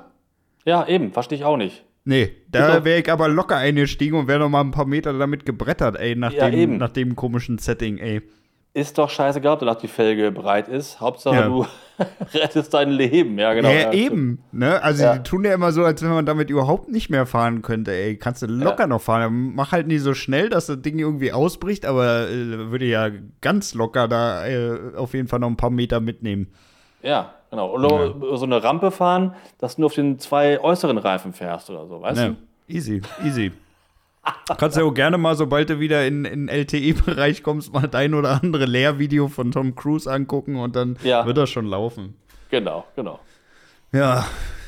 Ja, 0.64 0.86
eben, 0.86 1.12
verstehe 1.12 1.38
ich 1.38 1.44
auch 1.44 1.56
nicht. 1.56 1.83
Nee, 2.04 2.32
da 2.50 2.84
wäre 2.84 3.00
ich 3.00 3.10
aber 3.10 3.28
locker 3.28 3.56
eingestiegen 3.56 4.18
und 4.18 4.28
wäre 4.28 4.38
noch 4.40 4.50
mal 4.50 4.60
ein 4.60 4.70
paar 4.72 4.86
Meter 4.86 5.12
damit 5.12 5.46
gebrettert, 5.46 5.96
ey, 5.98 6.14
nach, 6.14 6.32
ja, 6.32 6.50
dem, 6.50 6.76
nach 6.76 6.90
dem 6.90 7.16
komischen 7.16 7.56
Setting, 7.58 7.96
ey. 7.98 8.20
ist 8.74 8.98
doch 8.98 9.08
scheißegal, 9.08 9.54
ob 9.54 9.60
danach 9.60 9.76
die 9.76 9.88
Felge 9.88 10.30
breit 10.30 10.68
ist. 10.68 11.00
Hauptsache, 11.00 11.36
Ja. 11.36 11.46
du 11.48 11.64
rettest 12.34 12.74
dein 12.74 12.90
Leben. 12.90 13.38
Ja, 13.38 13.54
genau. 13.54 13.68
ja, 13.70 13.74
ja, 13.82 13.92
eben. 13.92 14.42
Ne? 14.52 14.82
Also 14.82 15.12
die 15.14 15.22
tun 15.22 15.44
ja 15.44 15.54
immer 15.54 15.70
so, 15.72 15.84
als 15.84 16.02
wenn 16.02 16.10
man 16.10 16.26
damit 16.26 16.50
überhaupt 16.50 16.90
nicht 16.90 17.08
mehr 17.08 17.24
fahren 17.24 17.62
könnte. 17.62 17.92
Ey, 17.92 18.16
kannst 18.18 18.42
du 18.42 18.46
locker 18.46 18.86
noch 18.88 19.00
fahren. 19.00 19.52
Mach 19.54 19.70
halt 19.72 19.86
nie 19.86 19.98
so 19.98 20.12
schnell, 20.12 20.48
dass 20.48 20.66
das 20.66 20.82
Ding 20.82 20.98
irgendwie 20.98 21.32
ausbricht, 21.32 21.86
aber 21.86 22.28
äh, 22.28 22.70
würde 22.70 22.86
ja 22.86 23.10
ganz 23.40 23.74
locker 23.74 24.08
da 24.08 24.44
äh, 24.46 24.96
auf 24.96 25.14
jeden 25.14 25.28
Fall 25.28 25.38
noch 25.38 25.48
ein 25.48 25.56
paar 25.56 25.70
Meter 25.70 26.00
mitnehmen. 26.00 26.48
Ja, 27.00 27.32
genau. 27.54 27.72
Oder 27.72 28.36
so 28.36 28.44
eine 28.44 28.62
Rampe 28.62 28.90
fahren, 28.90 29.34
dass 29.58 29.76
du 29.76 29.82
nur 29.82 29.86
auf 29.86 29.94
den 29.94 30.18
zwei 30.18 30.60
äußeren 30.60 30.98
Reifen 30.98 31.32
fährst 31.32 31.70
oder 31.70 31.86
so, 31.86 32.00
weißt 32.02 32.20
Ja, 32.20 32.28
du? 32.28 32.36
easy, 32.68 33.00
easy. 33.24 33.52
Kannst 34.58 34.76
ja 34.78 34.84
auch 34.84 34.94
gerne 34.94 35.18
mal, 35.18 35.34
sobald 35.36 35.68
du 35.70 35.80
wieder 35.80 36.06
in 36.06 36.24
in 36.24 36.48
LTE-Bereich 36.48 37.42
kommst, 37.42 37.72
mal 37.74 37.86
dein 37.88 38.14
oder 38.14 38.40
andere 38.42 38.64
Lehrvideo 38.64 39.28
von 39.28 39.52
Tom 39.52 39.74
Cruise 39.74 40.10
angucken 40.10 40.56
und 40.56 40.74
dann 40.76 40.96
Ja. 41.02 41.26
wird 41.26 41.36
das 41.36 41.50
schon 41.50 41.66
laufen. 41.66 42.16
Genau, 42.50 42.84
genau. 42.96 43.20
Ja. 43.92 44.24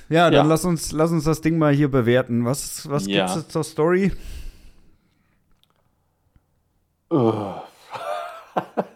Ja, 0.09 0.31
dann 0.31 0.45
Ja. 0.47 0.51
lass 0.51 0.65
uns, 0.65 0.93
lass 0.93 1.11
uns 1.11 1.25
das 1.25 1.41
Ding 1.41 1.59
mal 1.59 1.73
hier 1.73 1.91
bewerten. 1.91 2.45
Was, 2.45 2.89
was 2.91 3.07
Ja. 3.07 3.27
gibt's 3.27 3.49
zur 3.49 3.65
Story? 3.65 4.13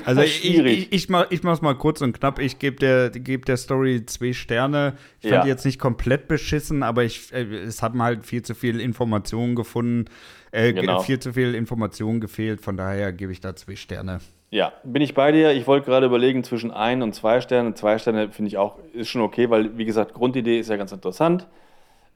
Also 0.06 0.22
ich, 0.22 0.44
ich, 0.44 0.92
ich, 0.92 1.08
mach, 1.08 1.30
ich 1.30 1.42
mach's 1.42 1.62
mal 1.62 1.74
kurz 1.74 2.00
und 2.00 2.18
knapp. 2.18 2.38
Ich 2.38 2.58
gebe 2.58 2.76
der, 2.76 3.10
geb 3.10 3.44
der 3.46 3.56
Story 3.56 4.04
zwei 4.06 4.32
Sterne. 4.32 4.94
Ich 5.20 5.28
fand 5.28 5.34
Ja. 5.38 5.42
die 5.42 5.48
jetzt 5.48 5.64
nicht 5.64 5.78
komplett 5.78 6.28
beschissen, 6.28 6.82
aber 6.82 7.04
ich, 7.04 7.32
äh, 7.32 7.42
es 7.42 7.82
hat 7.82 7.94
mir 7.94 8.02
halt 8.04 8.24
viel 8.26 8.42
zu 8.42 8.54
viel 8.54 8.80
Informationen 8.80 9.54
gefunden. 9.54 10.06
Äh, 10.52 10.72
ge- 10.72 10.82
Genau. 10.82 11.00
Viel 11.00 11.18
zu 11.18 11.32
viel 11.32 11.54
Informationen 11.54 12.20
gefehlt. 12.20 12.60
Von 12.60 12.76
daher 12.76 13.12
gebe 13.12 13.32
ich 13.32 13.40
da 13.40 13.54
zwei 13.56 13.76
Sterne. 13.76 14.20
Ja, 14.50 14.72
bin 14.84 15.02
ich 15.02 15.14
bei 15.14 15.32
dir. 15.32 15.52
Ich 15.52 15.66
wollte 15.66 15.86
gerade 15.86 16.06
überlegen 16.06 16.44
zwischen 16.44 16.70
ein 16.70 17.02
und 17.02 17.12
zwei 17.14 17.40
Sternen. 17.40 17.74
Zwei 17.74 17.98
Sterne 17.98 18.30
finde 18.30 18.48
ich 18.48 18.56
auch, 18.56 18.78
ist 18.92 19.08
schon 19.08 19.22
okay, 19.22 19.50
weil, 19.50 19.76
wie 19.78 19.84
gesagt, 19.84 20.14
Grundidee 20.14 20.60
ist 20.60 20.70
ja 20.70 20.76
ganz 20.76 20.92
interessant. 20.92 21.48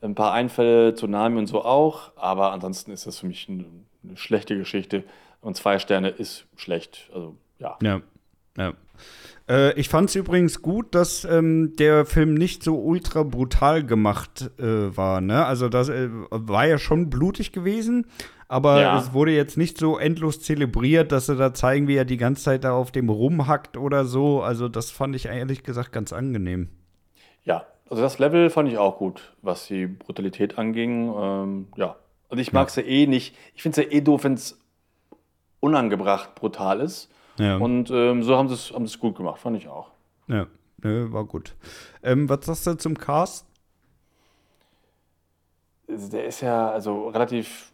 Ein 0.01 0.15
paar 0.15 0.33
Einfälle, 0.33 0.95
Tsunami 0.95 1.39
und 1.39 1.49
so 1.49 1.65
auch, 1.65 2.13
aber 2.15 2.53
ansonsten 2.53 2.93
ist 2.93 3.09
das 3.09 3.19
für 3.19 3.27
mich 3.27 3.49
eine, 3.49 3.65
eine 4.05 4.17
schlechte 4.17 4.57
Geschichte. 4.57 5.03
Und 5.41 5.57
zwei 5.57 5.81
Sterne 5.81 6.11
ist 6.11 6.47
schlecht. 6.57 7.11
Also, 7.13 7.35
ja. 7.59 7.77
Ja, 7.83 8.01
ja. 8.57 8.73
Äh, 9.49 9.73
ich 9.81 9.89
fand 9.89 10.11
es 10.11 10.17
übrigens 10.17 10.63
gut, 10.63 10.95
dass 10.95 11.25
ähm, 11.25 11.75
der 11.77 12.05
Film 12.05 12.35
nicht 12.35 12.63
so 12.63 12.77
ultra 12.79 13.23
brutal 13.23 13.85
gemacht 13.85 14.51
äh, 14.59 14.97
war. 14.97 15.21
Ne? 15.21 15.45
Also 15.47 15.69
das 15.69 15.89
äh, 15.89 16.09
war 16.31 16.67
ja 16.67 16.79
schon 16.79 17.09
blutig 17.11 17.53
gewesen, 17.53 18.07
aber 18.49 18.81
Ja. 18.81 18.99
es 18.99 19.13
wurde 19.13 19.33
jetzt 19.33 19.57
nicht 19.57 19.79
so 19.79 19.99
endlos 19.99 20.41
zelebriert, 20.41 21.13
dass 21.13 21.27
sie 21.27 21.37
da 21.37 21.55
zeigen, 21.55 21.89
wie 21.89 21.97
er 21.97 22.05
die 22.05 22.17
ganze 22.17 22.43
Zeit 22.45 22.65
da 22.65 22.73
auf 22.73 22.91
dem 22.93 23.09
rumhackt 23.09 23.77
oder 23.77 24.05
so. 24.05 24.43
Also 24.43 24.69
das 24.69 24.91
fand 24.91 25.17
ich 25.17 25.27
ehrlich 25.27 25.63
gesagt 25.63 25.93
ganz 25.93 26.13
angenehm. 26.13 26.69
Ja, 27.45 27.65
also 27.89 28.03
das 28.03 28.19
Level 28.19 28.51
fand 28.51 28.69
ich 28.69 28.77
auch 28.77 28.99
gut, 28.99 29.33
was 29.41 29.67
die 29.67 29.87
Brutalität 29.87 30.59
anging. 30.59 31.15
Ähm, 31.17 31.69
ja, 31.77 31.97
also 32.29 32.41
ich 32.41 32.53
mag 32.53 32.69
es 32.69 32.77
ja. 32.77 32.83
eh 32.83 33.07
nicht. 33.07 33.35
Ich 33.55 33.63
finde 33.63 33.81
es 33.81 33.87
ja 33.87 33.93
eh 33.97 34.01
doof, 34.03 34.25
wenn 34.25 34.35
es 34.35 34.59
unangebracht 35.61 36.35
brutal 36.35 36.81
ist. 36.81 37.11
Ja. 37.39 37.57
Und 37.57 37.91
ähm, 37.91 38.23
so 38.23 38.37
haben 38.37 38.49
sie 38.49 38.55
es 38.55 38.73
haben 38.73 38.87
sie's 38.87 38.99
gut 38.99 39.17
gemacht, 39.17 39.41
fand 39.41 39.57
ich 39.57 39.69
auch. 39.69 39.91
Ja, 40.27 40.47
ne, 40.83 41.13
war 41.13 41.25
gut. 41.25 41.55
Ähm, 42.03 42.29
was 42.29 42.47
sagst 42.47 42.67
du 42.67 42.75
zum 42.77 42.99
Cast? 42.99 43.47
Also 45.89 46.11
Der 46.11 46.27
ist 46.27 46.41
ja 46.41 46.71
also 46.71 47.09
relativ 47.09 47.73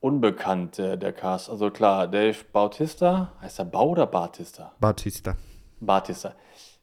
unbekannt, 0.00 0.78
der, 0.78 0.96
der 0.96 1.12
Cast. 1.12 1.48
Also 1.48 1.70
klar, 1.70 2.08
Dave 2.08 2.36
Bautista, 2.52 3.32
heißt 3.40 3.60
er 3.60 3.64
Bau 3.66 3.90
oder 3.90 4.06
Bautista? 4.06 4.72
Batista. 4.80 5.36
Bautista. 5.80 6.34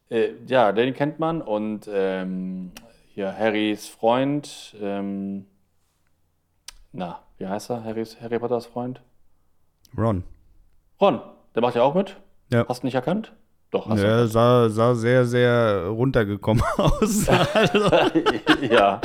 Äh, 0.10 0.32
ja, 0.48 0.72
den 0.72 0.94
kennt 0.94 1.20
man. 1.20 1.42
Und 1.42 1.90
ähm, 1.92 2.72
hier 3.14 3.38
Harrys 3.38 3.88
Freund, 3.88 4.76
ähm, 4.82 5.46
na, 6.92 7.22
wie 7.38 7.48
heißt 7.48 7.70
er? 7.70 7.84
Harrys, 7.84 8.20
Harry 8.22 8.40
Potters 8.40 8.66
Freund? 8.66 9.02
Ron. 9.98 10.24
Ron, 11.02 11.22
der 11.60 11.68
macht 11.68 11.76
ja 11.76 11.84
auch 11.84 11.94
mit. 11.94 12.16
Ja. 12.54 12.66
Hast 12.70 12.84
du 12.84 12.88
nicht 12.88 12.96
erkannt? 12.96 13.34
Doch, 13.70 13.90
hast 13.90 14.02
Ja, 14.02 14.28
sah, 14.28 14.70
sah 14.70 14.96
sehr, 14.96 15.26
sehr 15.26 15.88
runtergekommen 15.88 16.64
aus. 16.78 17.26
du. 17.74 18.66
ja. 18.66 19.02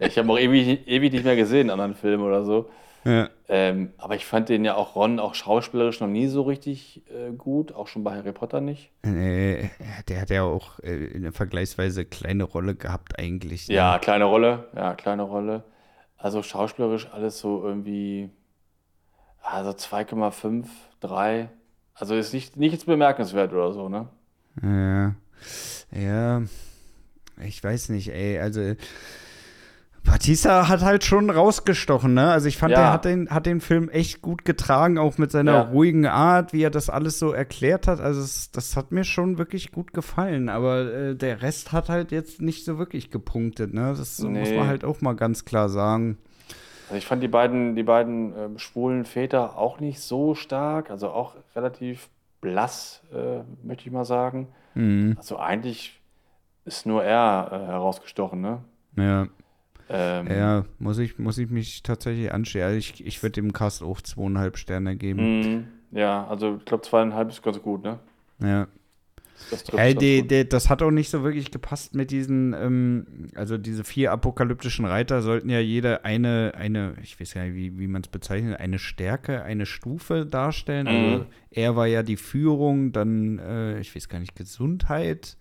Ich 0.00 0.18
habe 0.18 0.32
auch 0.32 0.38
ewig, 0.38 0.88
ewig 0.88 1.12
nicht 1.12 1.24
mehr 1.24 1.36
gesehen, 1.36 1.70
anderen 1.70 1.94
Filmen 1.94 2.24
oder 2.24 2.44
so. 2.44 2.68
ja. 3.04 3.28
Ähm, 3.48 3.92
aber 3.98 4.16
ich 4.16 4.26
fand 4.26 4.48
den 4.48 4.64
ja 4.64 4.74
auch 4.74 4.96
Ron 4.96 5.20
auch 5.20 5.36
schauspielerisch 5.36 6.00
noch 6.00 6.08
nie 6.08 6.26
so 6.26 6.42
richtig 6.42 7.04
äh, 7.08 7.30
gut, 7.30 7.72
auch 7.72 7.86
schon 7.86 8.02
bei 8.02 8.16
Harry 8.16 8.32
Potter 8.32 8.60
nicht. 8.60 8.90
Äh, 9.04 9.68
der 10.08 10.22
hat 10.22 10.30
ja 10.30 10.42
auch 10.42 10.80
äh, 10.80 11.14
eine 11.14 11.30
vergleichsweise 11.30 12.04
kleine 12.04 12.42
Rolle 12.42 12.74
gehabt 12.74 13.16
eigentlich. 13.20 13.68
ne? 13.68 13.74
Ja, 13.76 14.00
kleine 14.00 14.24
Rolle, 14.24 14.64
ja, 14.74 14.94
kleine 14.96 15.22
Rolle. 15.22 15.62
Also 16.16 16.42
schauspielerisch 16.42 17.06
alles 17.12 17.38
so 17.38 17.62
irgendwie, 17.64 18.30
also 19.40 19.70
2,5, 19.70 20.64
3. 20.98 21.48
Also 21.98 22.14
ist 22.14 22.32
nicht, 22.34 22.56
nichts 22.56 22.84
bemerkenswert 22.84 23.52
oder 23.52 23.72
so, 23.72 23.88
ne? 23.88 24.08
Ja. 24.62 25.14
Ja. 25.98 26.42
Ich 27.42 27.62
weiß 27.64 27.88
nicht, 27.88 28.08
ey. 28.12 28.38
Also. 28.38 28.74
Batista 30.04 30.68
hat 30.68 30.82
halt 30.82 31.02
schon 31.04 31.30
rausgestochen, 31.30 32.14
ne? 32.14 32.30
Also 32.30 32.46
ich 32.46 32.56
fand, 32.58 32.70
Ja. 32.72 32.80
er 32.82 32.92
hat 32.92 33.04
den, 33.06 33.28
hat 33.30 33.44
den 33.44 33.60
Film 33.60 33.88
echt 33.88 34.22
gut 34.22 34.44
getragen, 34.44 34.98
auch 34.98 35.18
mit 35.18 35.32
seiner 35.32 35.52
Ja. 35.52 35.60
ruhigen 35.62 36.06
Art, 36.06 36.52
wie 36.52 36.62
er 36.62 36.70
das 36.70 36.88
alles 36.88 37.18
so 37.18 37.32
erklärt 37.32 37.88
hat. 37.88 37.98
Also 38.00 38.20
es, 38.20 38.52
das 38.52 38.76
hat 38.76 38.92
mir 38.92 39.02
schon 39.02 39.36
wirklich 39.38 39.72
gut 39.72 39.92
gefallen. 39.92 40.48
Aber 40.48 40.82
äh, 40.92 41.16
der 41.16 41.42
Rest 41.42 41.72
hat 41.72 41.88
halt 41.88 42.12
jetzt 42.12 42.40
nicht 42.40 42.64
so 42.64 42.78
wirklich 42.78 43.10
gepunktet, 43.10 43.74
ne? 43.74 43.94
Das 43.98 44.20
muss 44.20 44.30
Nee. 44.48 44.56
man 44.58 44.68
halt 44.68 44.84
auch 44.84 45.00
mal 45.00 45.14
ganz 45.16 45.44
klar 45.44 45.68
sagen. 45.68 46.18
Also 46.88 46.96
ich 46.96 47.06
fand 47.06 47.22
die 47.22 47.28
beiden, 47.28 47.74
die 47.74 47.82
beiden 47.82 48.34
ähm, 48.36 48.58
schwulen 48.58 49.04
Väter 49.04 49.58
auch 49.58 49.80
nicht 49.80 50.00
so 50.00 50.34
stark, 50.34 50.90
also 50.90 51.10
auch 51.10 51.34
relativ 51.54 52.08
blass, 52.40 53.02
äh, 53.12 53.40
möchte 53.66 53.86
ich 53.86 53.92
mal 53.92 54.04
sagen. 54.04 54.48
Mhm. 54.74 55.14
Also 55.16 55.36
eigentlich 55.38 56.00
ist 56.64 56.86
nur 56.86 57.02
er 57.02 57.48
äh, 57.52 57.66
herausgestochen, 57.66 58.40
ne? 58.40 58.62
Ja. 58.96 59.26
Ähm, 59.88 60.26
Ja, 60.28 60.64
muss 60.78 60.98
ich, 60.98 61.18
muss 61.18 61.38
ich 61.38 61.50
mich 61.50 61.82
tatsächlich 61.82 62.32
anstehen. 62.32 62.62
Also 62.64 62.76
ich, 62.76 63.04
ich 63.04 63.22
würde 63.22 63.34
dem 63.34 63.52
Cast 63.52 63.82
auch 63.82 64.00
zweieinhalb 64.00 64.56
Sterne 64.56 64.96
geben. 64.96 65.66
mh, 65.92 65.98
ja, 65.98 66.26
also 66.26 66.56
ich 66.56 66.64
glaube 66.64 66.82
zweieinhalb 66.82 67.30
ist 67.30 67.42
ganz 67.42 67.60
gut, 67.62 67.82
ne? 67.84 67.98
Ja. 68.40 68.66
Das 69.50 69.62
trifft 69.64 69.78
Ey, 69.78 69.94
ganz 69.94 70.00
die, 70.00 70.26
die, 70.26 70.48
das 70.48 70.68
hat 70.70 70.82
auch 70.82 70.90
nicht 70.90 71.10
so 71.10 71.22
wirklich 71.22 71.50
gepasst 71.50 71.94
mit 71.94 72.10
diesen, 72.10 72.52
ähm, 72.54 73.28
also 73.36 73.58
diese 73.58 73.84
vier 73.84 74.10
apokalyptischen 74.12 74.84
Reiter 74.84 75.22
sollten 75.22 75.50
ja 75.50 75.60
jede 75.60 76.04
eine, 76.04 76.52
eine, 76.56 76.94
ich 77.02 77.20
weiß 77.20 77.34
gar 77.34 77.44
nicht, 77.44 77.54
wie, 77.54 77.78
wie 77.78 77.86
man 77.86 78.02
es 78.02 78.08
bezeichnet, 78.08 78.58
eine 78.58 78.78
Stärke, 78.78 79.42
eine 79.42 79.66
Stufe 79.66 80.26
darstellen. 80.26 80.88
Also 80.88 81.24
Mhm. 81.24 81.26
er 81.50 81.76
war 81.76 81.86
ja 81.86 82.02
die 82.02 82.16
Führung, 82.16 82.92
dann, 82.92 83.38
äh, 83.38 83.78
ich 83.80 83.94
weiß 83.94 84.08
gar 84.08 84.18
nicht, 84.18 84.34
Gesundheit. 84.34 85.36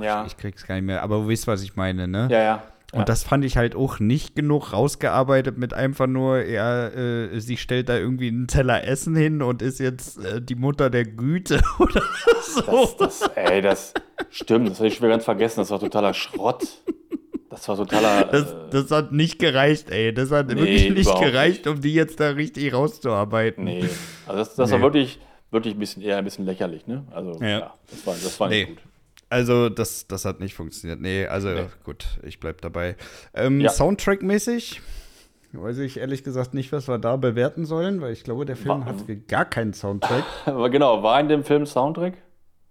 Ja. 0.00 0.22
Ich, 0.26 0.32
ich 0.32 0.36
krieg's 0.36 0.66
gar 0.66 0.74
nicht 0.74 0.84
mehr, 0.84 1.02
aber 1.02 1.18
du 1.22 1.30
weißt, 1.30 1.46
was 1.46 1.62
ich 1.62 1.76
meine, 1.76 2.08
ne? 2.08 2.28
Ja, 2.30 2.42
ja. 2.42 2.62
Und 2.94 3.00
ja. 3.00 3.04
das 3.06 3.24
fand 3.24 3.44
ich 3.44 3.56
halt 3.56 3.74
auch 3.76 3.98
nicht 4.00 4.34
genug 4.36 4.72
rausgearbeitet 4.72 5.58
mit 5.58 5.74
einfach 5.74 6.06
nur, 6.06 6.44
ja, 6.44 6.86
äh, 6.88 7.40
sie 7.40 7.56
stellt 7.56 7.88
da 7.88 7.96
irgendwie 7.98 8.28
einen 8.28 8.46
Teller 8.46 8.84
Essen 8.86 9.14
hin 9.16 9.42
und 9.42 9.62
ist 9.62 9.80
jetzt 9.80 10.24
äh, 10.24 10.40
die 10.40 10.54
Mutter 10.54 10.90
der 10.90 11.04
Güte 11.04 11.60
oder 11.78 12.02
so. 12.42 12.62
Das, 12.98 13.20
das, 13.20 13.30
ey, 13.36 13.60
das 13.62 13.92
stimmt, 14.30 14.68
das 14.70 14.78
habe 14.78 14.88
ich 14.88 14.94
schon 14.96 15.08
ganz 15.08 15.24
vergessen. 15.24 15.60
Das 15.60 15.70
war 15.70 15.80
totaler 15.80 16.14
Schrott. 16.14 16.66
Das 17.50 17.68
war 17.68 17.76
totaler. 17.76 18.24
Das, 18.24 18.50
äh, 18.52 18.54
das 18.70 18.90
hat 18.90 19.12
nicht 19.12 19.38
gereicht, 19.38 19.90
ey. 19.90 20.12
Das 20.14 20.30
hat 20.30 20.48
Nee, 20.48 20.56
wirklich 20.56 20.90
nicht 20.90 21.20
gereicht, 21.20 21.66
um 21.66 21.80
die 21.80 21.94
jetzt 21.94 22.18
da 22.20 22.30
richtig 22.30 22.72
rauszuarbeiten. 22.72 23.64
nee. 23.64 23.84
Also 24.26 24.38
das, 24.38 24.54
das 24.56 24.70
Nee. 24.70 24.74
war 24.76 24.82
wirklich, 24.82 25.20
wirklich 25.50 25.74
ein 25.74 25.78
bisschen 25.78 26.02
eher 26.02 26.16
ein 26.16 26.24
bisschen 26.24 26.46
lächerlich, 26.46 26.86
ne? 26.86 27.04
Also 27.12 27.38
Ja. 27.40 27.48
ja, 27.48 27.74
das 27.90 28.06
war, 28.06 28.14
das 28.14 28.40
war 28.40 28.48
nicht 28.48 28.68
Nee. 28.68 28.74
gut. 28.74 28.82
Also, 29.34 29.68
das, 29.68 30.06
das 30.06 30.24
hat 30.24 30.38
nicht 30.40 30.54
funktioniert. 30.54 31.00
Nee, 31.00 31.26
also 31.26 31.48
Nee. 31.48 31.64
gut, 31.82 32.06
ich 32.22 32.38
bleib 32.40 32.60
dabei. 32.60 32.96
Ähm, 33.34 33.60
Ja. 33.60 33.70
Soundtrack-mäßig 33.70 34.80
weiß 35.52 35.78
ich 35.78 35.98
ehrlich 35.98 36.24
gesagt 36.24 36.52
nicht, 36.54 36.72
was 36.72 36.88
wir 36.88 36.98
da 36.98 37.16
bewerten 37.16 37.64
sollen, 37.64 38.00
weil 38.00 38.12
ich 38.12 38.24
glaube, 38.24 38.44
der 38.44 38.56
Film 38.56 38.80
Wa- 38.82 38.86
hat 38.86 39.04
gar 39.28 39.44
keinen 39.44 39.72
Soundtrack. 39.72 40.24
Aber 40.46 40.68
genau, 40.70 41.02
war 41.02 41.18
in 41.20 41.28
dem 41.28 41.44
Film 41.44 41.64
Soundtrack? 41.66 42.14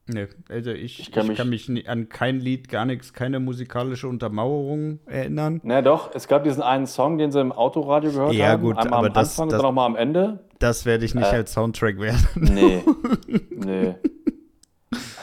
Nee, 0.06 0.28
also 0.50 0.72
ich, 0.72 1.00
ich, 1.00 1.12
kann 1.14 1.34
kann, 1.34 1.48
mich- 1.50 1.70
mich, 1.70 1.84
ni- 1.84 1.88
an 1.88 2.10
kein 2.10 2.42
Lied, 2.42 2.68
gar 2.68 2.84
nichts, 2.86 3.14
keine 3.14 3.40
musikalische 3.40 4.08
Untermauerung 4.10 5.00
erinnern. 5.06 5.62
Na 5.64 5.82
doch, 5.82 6.14
es 6.14 6.28
gab 6.28 6.44
diesen 6.44 6.62
einen 6.62 6.88
Song, 6.88 7.18
den 7.18 7.32
sie 7.32 7.40
im 7.40 7.54
Autoradio 7.54 8.12
gehört 8.12 8.34
Ja, 8.34 8.50
haben. 8.50 8.64
gut, 8.64 8.78
Einmal 8.78 9.00
aber 9.00 9.08
am 9.08 9.14
das- 9.14 9.30
Anfang 9.40 9.48
das- 9.50 9.54
und 9.60 9.64
dann 9.64 9.68
nochmal 9.70 9.86
am 9.86 9.96
Ende. 9.96 10.40
Das 10.60 10.86
werde 10.86 11.06
ich 11.06 11.16
nicht 11.16 11.32
Äh. 11.32 11.36
als 11.38 11.54
Soundtrack 11.54 11.98
werden. 12.02 12.26
Nee. 12.36 12.84
nee. 13.50 13.96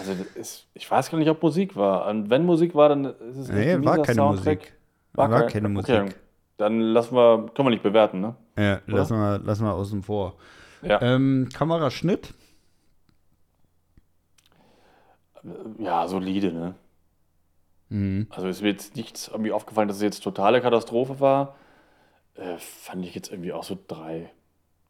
Also 0.00 0.12
ist, 0.34 0.66
ich 0.74 0.90
weiß 0.90 1.10
gar 1.10 1.18
nicht, 1.18 1.28
ob 1.28 1.42
Musik 1.42 1.76
war. 1.76 2.06
Und 2.08 2.28
wenn 2.30 2.44
Musik 2.44 2.74
war, 2.74 2.88
dann 2.88 3.04
ist 3.04 3.36
es 3.36 3.48
Nee, 3.48 3.72
ein 3.74 3.84
war 3.84 4.00
keine 4.02 4.14
Soundtrack. 4.16 4.58
Musik. 4.58 4.72
War 5.12 5.28
kein- 5.28 5.48
keine 5.48 5.66
okay. 5.78 6.00
Musik. 6.02 6.16
Dann 6.56 6.80
lassen 6.80 7.14
wir, 7.14 7.46
können 7.54 7.66
wir 7.66 7.70
nicht 7.70 7.82
bewerten, 7.82 8.20
ne? 8.20 8.34
Ja, 8.58 8.80
lassen 8.86 9.16
wir, 9.16 9.38
lassen 9.38 9.64
wir 9.64 9.72
außen 9.74 10.02
vor. 10.02 10.34
Ja. 10.82 11.00
Ähm, 11.02 11.48
Kameraschnitt. 11.52 12.34
Ja, 15.78 16.06
solide, 16.06 16.52
ne? 16.52 16.74
Mhm. 17.88 18.26
Also 18.30 18.48
ist 18.48 18.62
mir 18.62 18.68
jetzt 18.70 18.96
nichts 18.96 19.28
irgendwie 19.28 19.52
aufgefallen, 19.52 19.88
dass 19.88 19.96
es 19.98 20.02
jetzt 20.02 20.20
totale 20.22 20.60
Katastrophe 20.60 21.18
war. 21.20 21.56
Äh, 22.34 22.58
fand 22.58 23.04
ich 23.04 23.14
jetzt 23.14 23.30
irgendwie 23.30 23.52
auch 23.52 23.64
so 23.64 23.78
drei, 23.88 24.30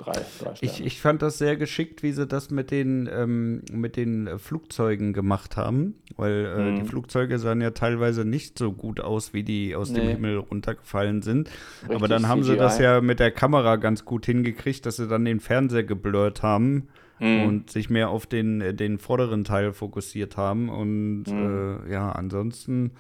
drei, 0.05 0.13
drei 0.13 0.55
Sterne. 0.55 0.59
Ich, 0.61 0.85
ich 0.85 1.01
fand 1.01 1.23
das 1.23 1.39
sehr 1.39 1.57
geschickt, 1.57 2.03
wie 2.03 2.13
sie 2.13 2.27
das 2.27 2.51
mit 2.51 2.71
den, 2.71 3.09
ähm, 3.13 3.63
mit 3.73 3.97
den 3.97 4.27
äh, 4.27 4.39
Flugzeugen 4.39 5.13
gemacht 5.13 5.57
haben, 5.57 5.95
weil 6.17 6.47
äh, 6.47 6.71
Mhm. 6.71 6.77
die 6.77 6.85
Flugzeuge 6.85 7.39
sahen 7.39 7.61
ja 7.61 7.71
teilweise 7.71 8.25
nicht 8.25 8.59
so 8.59 8.73
gut 8.73 9.01
aus, 9.01 9.33
wie 9.35 9.43
die 9.43 9.75
aus 9.77 9.93
dem 9.93 10.05
Nee. 10.05 10.13
Himmel 10.13 10.39
runtergefallen 10.39 11.23
sind. 11.23 11.51
Aber 11.85 11.93
Richtig 11.95 12.09
dann 12.09 12.29
haben 12.29 12.43
sie 12.43 12.53
CGI. 12.53 12.59
das 12.59 12.79
ja 12.79 13.01
mit 13.01 13.21
der 13.21 13.31
Kamera 13.31 13.77
ganz 13.77 14.05
gut 14.05 14.27
hingekriegt, 14.27 14.85
dass 14.87 14.97
sie 14.97 15.07
dann 15.09 15.25
den 15.25 15.41
Fernseher 15.41 15.85
geblurrt 15.85 16.43
haben 16.43 16.89
Mhm. 17.21 17.43
und 17.43 17.71
sich 17.71 17.91
mehr 17.91 18.09
auf 18.09 18.25
den, 18.27 18.61
äh, 18.63 18.73
den 18.75 18.99
vorderen 18.99 19.45
Teil 19.45 19.73
fokussiert 19.75 20.37
haben. 20.39 20.69
Und 20.71 21.25
Mhm. 21.27 21.83
äh, 21.87 21.93
ja, 21.93 22.13
ansonsten 22.13 22.93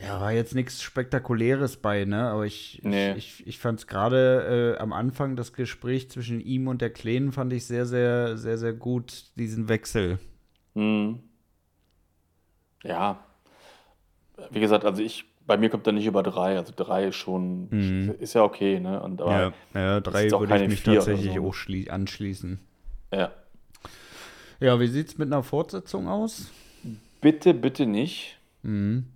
ja, 0.00 0.20
war 0.20 0.32
jetzt 0.32 0.54
nichts 0.54 0.82
Spektakuläres 0.82 1.76
bei, 1.76 2.04
ne? 2.04 2.28
Aber 2.30 2.46
ich, 2.46 2.80
Nee. 2.84 3.12
ich, 3.12 3.40
ich, 3.40 3.46
ich 3.46 3.58
fand 3.58 3.80
es 3.80 3.86
gerade 3.86 4.74
äh, 4.76 4.80
am 4.80 4.92
Anfang 4.92 5.36
das 5.36 5.52
Gespräch 5.52 6.10
zwischen 6.10 6.40
ihm 6.40 6.68
und 6.68 6.80
der 6.80 6.90
Kleinen 6.90 7.32
fand 7.32 7.52
ich 7.52 7.66
sehr, 7.66 7.86
sehr, 7.86 8.36
sehr, 8.38 8.58
sehr 8.58 8.72
gut, 8.72 9.24
diesen 9.36 9.68
Wechsel. 9.68 10.18
Mhm. 10.74 11.20
Ja. 12.84 13.24
Wie 14.50 14.60
gesagt, 14.60 14.84
also 14.84 15.02
ich, 15.02 15.24
bei 15.46 15.56
mir 15.56 15.68
kommt 15.70 15.86
er 15.86 15.92
nicht 15.92 16.06
über 16.06 16.22
drei. 16.22 16.56
Also 16.56 16.72
drei 16.74 17.08
ist 17.08 17.16
schon, 17.16 17.68
Mhm. 17.70 18.14
ist 18.18 18.34
ja 18.34 18.42
okay, 18.42 18.80
ne? 18.80 19.00
Und, 19.02 19.20
aber, 19.20 19.52
Ja, 19.74 19.80
ja 19.80 20.00
drei 20.00 20.30
würde 20.30 20.62
ich 20.62 20.68
mich 20.68 20.82
tatsächlich 20.82 21.34
so. 21.34 21.46
auch 21.48 21.54
schlie- 21.54 21.88
anschließen. 21.90 22.58
ja. 23.12 23.30
Ja, 24.60 24.78
wie 24.78 24.86
sieht's 24.86 25.18
mit 25.18 25.26
einer 25.26 25.42
Fortsetzung 25.42 26.06
aus? 26.06 26.52
Bitte, 27.20 27.52
bitte 27.52 27.84
nicht. 27.84 28.38
Mhm. 28.62 29.06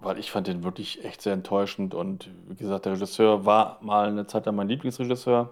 Weil 0.00 0.18
ich 0.18 0.30
fand 0.30 0.46
den 0.46 0.62
wirklich 0.62 1.04
echt 1.04 1.22
sehr 1.22 1.32
enttäuschend 1.32 1.92
und 1.94 2.30
wie 2.48 2.54
gesagt, 2.54 2.84
der 2.86 2.92
Regisseur 2.92 3.44
war 3.44 3.78
mal 3.80 4.08
eine 4.08 4.26
Zeit 4.26 4.46
lang 4.46 4.54
mein 4.54 4.68
Lieblingsregisseur. 4.68 5.50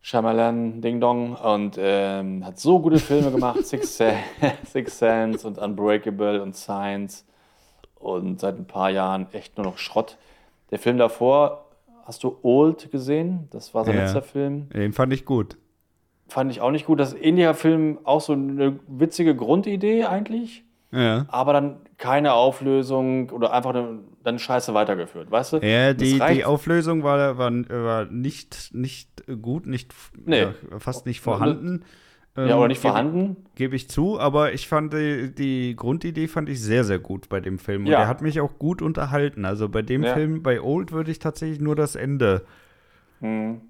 Shyamalan, 0.00 0.80
Ding 0.80 1.00
Dong 1.00 1.34
und 1.34 1.76
ähm, 1.78 2.44
hat 2.46 2.58
so 2.60 2.78
gute 2.78 2.98
Filme 2.98 3.30
gemacht, 3.32 3.66
Six, 3.66 3.98
Six 4.64 4.98
Sense 4.98 5.46
und 5.46 5.58
Unbreakable 5.58 6.40
und 6.42 6.54
Science 6.56 7.26
und 7.96 8.40
seit 8.40 8.56
ein 8.56 8.66
paar 8.66 8.90
Jahren 8.90 9.26
echt 9.32 9.56
nur 9.56 9.66
noch 9.66 9.78
Schrott. 9.78 10.16
Der 10.70 10.78
Film 10.78 10.96
davor, 10.96 11.66
hast 12.04 12.22
du 12.22 12.38
Old 12.42 12.90
gesehen? 12.92 13.48
Das 13.50 13.74
war 13.74 13.84
sein 13.84 13.96
Ja. 13.96 14.02
letzter 14.02 14.22
Film. 14.22 14.68
Den 14.70 14.92
fand 14.92 15.12
ich 15.12 15.24
gut. 15.24 15.56
Fand 16.28 16.50
ich 16.50 16.60
auch 16.60 16.70
nicht 16.70 16.86
gut. 16.86 16.98
Das 17.00 17.10
ist 17.10 17.16
ein 17.16 17.22
ähnlicher 17.22 17.54
Film, 17.54 17.98
auch 18.04 18.20
so 18.20 18.32
eine 18.32 18.78
witzige 18.86 19.34
Grundidee 19.34 20.04
eigentlich 20.04 20.64
Ja. 20.92 21.26
aber 21.28 21.52
dann 21.52 21.76
keine 21.98 22.32
Auflösung 22.34 23.30
oder 23.30 23.52
einfach 23.52 23.72
dann, 23.72 24.38
scheiße 24.38 24.72
weitergeführt, 24.74 25.30
weißt 25.30 25.54
du? 25.54 25.56
Ja, 25.58 25.92
die, 25.94 26.20
die 26.32 26.44
Auflösung 26.44 27.02
war, 27.02 27.38
war, 27.38 27.50
war 27.68 28.04
nicht, 28.06 28.70
nicht 28.72 29.24
gut, 29.42 29.66
nicht, 29.66 29.92
Nee. 30.24 30.42
ja, 30.42 30.54
fast 30.78 31.04
nicht 31.06 31.20
vorhanden. 31.20 31.84
ja, 32.36 32.44
oder 32.44 32.62
Ähm, 32.62 32.68
nicht 32.68 32.82
gebe- 32.82 32.92
vorhanden. 32.92 33.36
Gebe 33.56 33.76
ich 33.76 33.88
zu, 33.90 34.20
aber 34.20 34.52
ich 34.52 34.68
fand 34.68 34.92
die, 34.92 35.34
die 35.34 35.74
Grundidee 35.74 36.28
fand 36.28 36.48
ich 36.48 36.60
sehr, 36.62 36.84
sehr 36.84 36.98
gut 36.98 37.28
bei 37.28 37.40
dem 37.40 37.58
Film. 37.58 37.82
Und 37.82 37.88
Ja. 37.90 37.98
der 37.98 38.08
hat 38.08 38.20
mich 38.22 38.40
auch 38.40 38.58
gut 38.58 38.80
unterhalten. 38.82 39.44
Also 39.44 39.68
bei 39.68 39.82
dem 39.82 40.02
Ja. 40.04 40.12
Film, 40.14 40.42
bei 40.42 40.60
Old, 40.60 40.92
würde 40.92 41.10
ich 41.10 41.18
tatsächlich 41.18 41.60
nur 41.60 41.74
das 41.76 41.96
Ende. 41.96 42.44
Hm. 43.20 43.60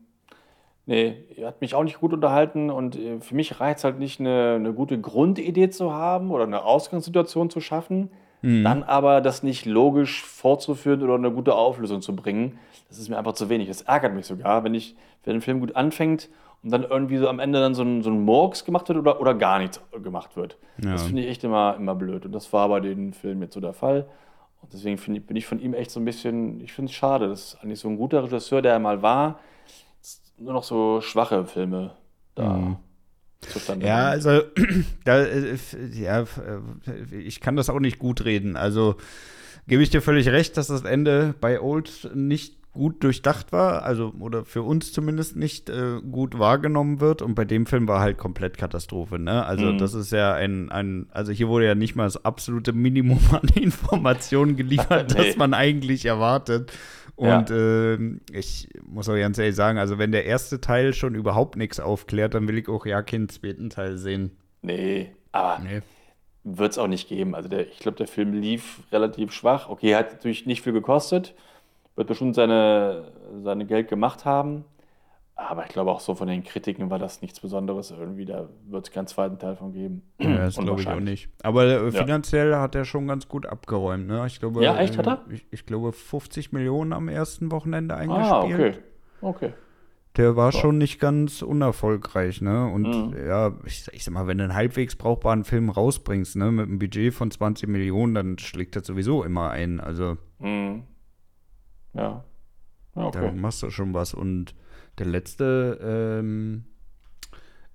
Nee, 0.86 1.16
er 1.36 1.48
hat 1.48 1.60
mich 1.60 1.74
auch 1.74 1.82
nicht 1.82 2.00
gut 2.00 2.12
unterhalten 2.12 2.70
und 2.70 2.96
äh, 2.96 3.20
für 3.20 3.34
mich 3.34 3.60
reicht 3.60 3.78
es 3.78 3.84
halt 3.84 3.98
nicht, 3.98 4.20
eine, 4.20 4.54
eine 4.54 4.72
gute 4.72 5.00
Grundidee 5.00 5.68
zu 5.68 5.92
haben 5.92 6.30
oder 6.30 6.44
eine 6.44 6.62
Ausgangssituation 6.64 7.50
zu 7.50 7.60
schaffen, 7.60 8.10
Mhm. 8.42 8.64
dann 8.64 8.82
aber 8.82 9.20
das 9.20 9.42
nicht 9.42 9.64
logisch 9.66 10.22
fortzuführen 10.22 11.02
oder 11.02 11.14
eine 11.14 11.32
gute 11.32 11.54
Auflösung 11.54 12.02
zu 12.02 12.14
bringen. 12.14 12.58
Das 12.88 12.98
ist 12.98 13.08
mir 13.08 13.18
einfach 13.18 13.32
zu 13.32 13.48
wenig. 13.48 13.68
Das 13.68 13.82
ärgert 13.82 14.14
mich 14.14 14.26
sogar, 14.26 14.62
wenn 14.62 14.74
ich, 14.74 14.94
wenn 15.24 15.36
ein 15.36 15.40
Film 15.40 15.58
gut 15.60 15.74
anfängt 15.74 16.28
und 16.62 16.70
dann 16.70 16.84
irgendwie 16.84 17.16
so 17.16 17.28
am 17.28 17.40
Ende 17.40 17.60
dann 17.60 17.74
so 17.74 17.82
ein, 17.82 18.02
so 18.02 18.10
ein 18.10 18.20
Murks 18.20 18.64
gemacht 18.64 18.88
wird 18.88 18.98
oder, 18.98 19.20
oder 19.20 19.34
gar 19.34 19.58
nichts 19.58 19.80
gemacht 20.02 20.36
wird. 20.36 20.58
Ja. 20.84 20.92
Das 20.92 21.04
finde 21.04 21.22
ich 21.22 21.28
echt 21.28 21.44
immer, 21.44 21.76
immer 21.78 21.94
blöd. 21.94 22.26
Und 22.26 22.32
das 22.32 22.52
war 22.52 22.68
bei 22.68 22.80
den 22.80 23.12
Filmen 23.14 23.42
jetzt 23.42 23.54
so 23.54 23.60
der 23.60 23.72
Fall. 23.72 24.06
Und 24.62 24.72
deswegen 24.72 24.96
ich, 25.16 25.26
bin 25.26 25.36
ich 25.36 25.46
von 25.46 25.58
ihm 25.58 25.74
echt 25.74 25.90
so 25.90 25.98
ein 25.98 26.04
bisschen, 26.04 26.60
ich 26.60 26.72
finde 26.72 26.90
es 26.90 26.94
schade. 26.96 27.28
Das 27.28 27.40
ist 27.54 27.58
eigentlich 27.62 27.80
so 27.80 27.88
ein 27.88 27.96
guter 27.96 28.22
Regisseur, 28.22 28.62
der 28.62 28.74
er 28.74 28.78
mal 28.78 29.02
war. 29.02 29.40
Nur 30.38 30.52
noch 30.52 30.64
so 30.64 31.00
schwache 31.00 31.46
Filme 31.46 31.96
da 32.34 32.78
zustande 33.40 33.86
Ja, 33.86 34.08
also, 34.08 34.42
da, 35.04 35.22
äh, 35.22 35.56
ja, 35.92 36.22
äh, 36.22 37.16
ich 37.16 37.40
kann 37.40 37.56
das 37.56 37.70
auch 37.70 37.80
nicht 37.80 37.98
gut 37.98 38.24
reden. 38.24 38.56
Also, 38.56 38.96
gebe 39.66 39.82
ich 39.82 39.90
dir 39.90 40.02
völlig 40.02 40.28
recht, 40.28 40.56
dass 40.56 40.68
das 40.68 40.84
Ende 40.84 41.34
bei 41.40 41.60
Old 41.60 42.10
nicht 42.14 42.56
gut 42.76 43.02
durchdacht 43.02 43.50
war, 43.52 43.82
also 43.82 44.12
oder 44.20 44.44
für 44.44 44.62
uns 44.62 44.92
zumindest 44.92 45.34
nicht 45.36 45.68
äh, 45.68 46.00
gut 46.00 46.38
wahrgenommen 46.38 47.00
wird. 47.00 47.22
Und 47.22 47.34
bei 47.34 47.44
dem 47.44 47.66
Film 47.66 47.88
war 47.88 48.00
halt 48.00 48.18
komplett 48.18 48.56
Katastrophe. 48.58 49.18
Ne? 49.18 49.44
Also 49.44 49.66
Mhm. 49.72 49.78
das 49.78 49.94
ist 49.94 50.12
ja 50.12 50.34
ein, 50.34 50.70
ein, 50.70 51.06
also 51.10 51.32
hier 51.32 51.48
wurde 51.48 51.66
ja 51.66 51.74
nicht 51.74 51.96
mal 51.96 52.04
das 52.04 52.24
absolute 52.24 52.72
Minimum 52.72 53.18
an 53.32 53.48
Informationen 53.54 54.56
geliefert, 54.56 55.10
Nee. 55.16 55.26
das 55.28 55.36
man 55.36 55.54
eigentlich 55.54 56.04
erwartet. 56.06 56.72
Ja. 57.18 57.38
Und 57.38 57.50
ähm, 57.50 58.20
ich 58.30 58.68
muss 58.86 59.08
auch 59.08 59.16
ganz 59.16 59.38
ehrlich 59.38 59.56
sagen, 59.56 59.78
also 59.78 59.98
wenn 59.98 60.12
der 60.12 60.26
erste 60.26 60.60
Teil 60.60 60.92
schon 60.92 61.14
überhaupt 61.14 61.56
nichts 61.56 61.80
aufklärt, 61.80 62.34
dann 62.34 62.46
will 62.46 62.58
ich 62.58 62.68
auch 62.68 62.84
ja 62.86 63.00
keinen 63.02 63.28
zweiten 63.30 63.70
Teil 63.70 63.96
sehen. 63.96 64.32
Nee, 64.60 65.12
aber 65.32 65.62
Nee. 65.62 65.80
wird 66.44 66.72
es 66.72 66.78
auch 66.78 66.88
nicht 66.88 67.08
geben. 67.08 67.34
Also 67.34 67.48
der, 67.48 67.66
ich 67.68 67.78
glaube, 67.78 67.96
der 67.96 68.06
Film 68.06 68.34
lief 68.34 68.80
relativ 68.92 69.32
schwach. 69.32 69.68
Okay, 69.70 69.94
hat 69.96 70.12
natürlich 70.12 70.44
nicht 70.44 70.60
viel 70.62 70.74
gekostet, 70.74 71.34
wird 71.96 72.06
bestimmt 72.08 72.34
seine, 72.34 73.10
seine 73.42 73.66
Geld 73.66 73.88
gemacht 73.88 74.24
haben. 74.24 74.64
Aber 75.38 75.64
ich 75.66 75.68
glaube 75.72 75.90
auch 75.90 76.00
so 76.00 76.14
von 76.14 76.28
den 76.28 76.44
Kritiken 76.44 76.88
war 76.88 76.98
das 76.98 77.20
nichts 77.20 77.40
Besonderes 77.40 77.90
irgendwie. 77.90 78.24
Da 78.24 78.48
wird 78.68 78.86
es 78.86 78.90
keinen 78.92 79.06
zweiten 79.06 79.38
Teil 79.38 79.54
von 79.54 79.72
geben. 79.72 80.00
Ja, 80.18 80.46
das 80.46 80.56
glaube 80.56 80.80
ich 80.80 80.88
auch 80.88 80.98
nicht. 81.00 81.28
Aber 81.42 81.64
äh, 81.64 81.84
Ja. 81.84 81.90
finanziell 81.90 82.56
hat 82.56 82.74
er 82.74 82.86
schon 82.86 83.06
ganz 83.06 83.28
gut 83.28 83.44
abgeräumt. 83.44 84.06
Ne? 84.06 84.24
Ich 84.26 84.40
glaube, 84.40 84.64
Ja, 84.64 84.76
echt, 84.78 84.96
hat 84.96 85.06
er? 85.06 85.24
äh, 85.30 85.34
Ich, 85.34 85.46
ich 85.50 85.66
glaube, 85.66 85.92
50 85.92 86.52
Millionen 86.52 86.94
am 86.94 87.08
ersten 87.08 87.50
Wochenende 87.52 87.94
eingespielt. 87.96 88.26
Ah, 88.32 88.42
okay. 88.42 88.72
Okay. 89.20 89.52
Der 90.16 90.36
war 90.36 90.52
So. 90.52 90.58
schon 90.60 90.78
nicht 90.78 90.98
ganz 91.00 91.42
unerfolgreich, 91.42 92.40
ne? 92.40 92.64
Und 92.72 93.10
Mhm. 93.10 93.26
ja, 93.26 93.52
ich, 93.66 93.86
ich 93.92 94.04
sag 94.04 94.14
mal, 94.14 94.26
wenn 94.26 94.38
du 94.38 94.44
einen 94.44 94.54
halbwegs 94.54 94.96
brauchbaren 94.96 95.44
Film 95.44 95.68
rausbringst, 95.68 96.36
ne, 96.36 96.50
mit 96.50 96.66
einem 96.68 96.78
Budget 96.78 97.12
von 97.12 97.30
20 97.30 97.68
Millionen, 97.68 98.14
dann 98.14 98.38
schlägt 98.38 98.74
das 98.76 98.86
sowieso 98.86 99.22
immer 99.22 99.50
ein. 99.50 99.80
Also 99.80 100.16
Mhm. 100.38 100.84
Ja. 101.96 102.24
Ja, 102.94 103.10
da 103.10 103.22
okay. 103.22 103.32
machst 103.32 103.62
du 103.62 103.70
schon 103.70 103.92
was. 103.94 104.14
Und 104.14 104.54
der 104.98 105.06
letzte 105.06 105.78
ähm, 105.82 106.64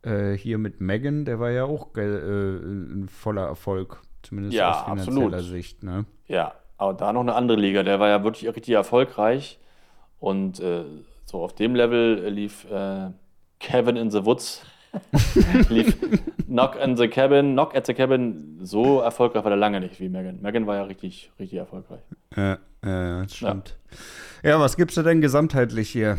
äh, 0.01 0.33
hier 0.33 0.57
mit 0.57 0.81
Megan, 0.81 1.25
der 1.25 1.39
war 1.39 1.51
ja 1.51 1.65
auch 1.65 1.95
äh, 1.95 2.01
ein 2.01 3.07
voller 3.09 3.45
Erfolg, 3.45 4.01
zumindest 4.23 4.55
Ja, 4.55 4.71
aus 4.71 4.83
finanzieller 4.83 5.37
absolut. 5.37 5.45
Sicht, 5.45 5.83
ne? 5.83 6.05
Ja, 6.27 6.53
aber 6.77 6.93
da 6.95 7.13
noch 7.13 7.21
eine 7.21 7.35
andere 7.35 7.59
Liga. 7.59 7.83
Der 7.83 7.99
war 7.99 8.09
ja 8.09 8.23
wirklich 8.23 8.47
richtig 8.47 8.73
erfolgreich. 8.73 9.59
Und 10.19 10.59
äh, 10.59 10.83
so 11.25 11.43
auf 11.43 11.53
dem 11.53 11.75
Level 11.75 12.27
lief 12.29 12.65
äh, 12.71 13.11
Kevin 13.59 13.95
in 13.95 14.09
the 14.09 14.25
Woods. 14.25 14.65
lief 15.69 15.97
Knock 16.51 16.75
in 16.75 16.97
the 16.97 17.07
Cabin, 17.07 17.53
Knock 17.53 17.73
at 17.75 17.85
the 17.85 17.93
Cabin. 17.93 18.59
So 18.61 18.99
erfolgreich 18.99 19.43
war 19.45 19.51
der 19.51 19.57
lange 19.57 19.79
nicht 19.79 20.01
wie 20.01 20.09
Megan. 20.09 20.41
Megan 20.41 20.67
war 20.67 20.75
ja 20.75 20.83
richtig, 20.83 21.31
richtig 21.39 21.59
erfolgreich. 21.59 22.01
Ja, 22.35 22.57
ja, 22.83 23.21
das 23.23 23.35
stimmt. 23.35 23.77
Ja. 24.43 24.59
was 24.59 24.75
gibst 24.75 24.97
du 24.97 25.01
denn 25.01 25.21
gesamtheitlich 25.21 25.89
hier? 25.89 26.17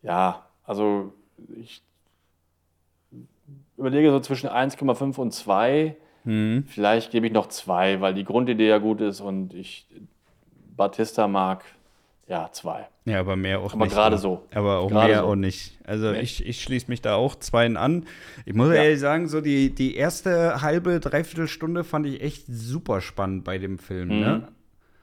Ja, 0.00 0.46
also 0.64 1.12
ich 1.54 1.82
überlege 3.76 4.10
so 4.10 4.18
zwischen 4.20 4.48
1,5 4.48 5.18
und 5.18 5.32
2. 5.32 5.96
Hm. 6.24 6.64
Vielleicht 6.66 7.10
gebe 7.10 7.26
ich 7.26 7.32
noch 7.32 7.48
2, 7.48 8.00
weil 8.00 8.14
die 8.14 8.24
Grundidee 8.24 8.68
ja 8.68 8.78
gut 8.78 9.02
ist 9.02 9.20
und 9.20 9.52
ich 9.52 9.86
Batista 10.76 11.28
mag. 11.28 11.64
Ja, 12.32 12.48
2. 12.50 12.86
Ja, 13.04 13.20
aber 13.20 13.36
mehr 13.36 13.60
auch 13.60 13.74
Aber 13.74 13.84
nicht. 13.84 13.92
gerade 13.94 14.16
ne? 14.16 14.20
so. 14.22 14.42
Aber 14.54 14.78
auch 14.78 14.88
Gerade 14.88 15.08
mehr 15.08 15.18
so. 15.20 15.26
auch 15.26 15.34
nicht. 15.34 15.76
Also 15.84 16.12
Nee. 16.12 16.20
ich, 16.20 16.46
ich 16.46 16.62
schließe 16.62 16.86
mich 16.88 17.02
da 17.02 17.14
auch 17.14 17.34
zweien 17.34 17.76
an. 17.76 18.06
Ich 18.46 18.54
muss 18.54 18.68
Ja. 18.68 18.74
ehrlich 18.82 19.00
sagen, 19.00 19.28
so 19.28 19.42
die, 19.42 19.74
die 19.74 19.96
erste 19.96 20.62
halbe, 20.62 20.98
dreiviertel 20.98 21.46
Stunde 21.46 21.84
fand 21.84 22.06
ich 22.06 22.22
echt 22.22 22.44
super 22.48 23.02
spannend 23.02 23.44
bei 23.44 23.58
dem 23.58 23.78
Film. 23.78 24.08
Ne? 24.08 24.48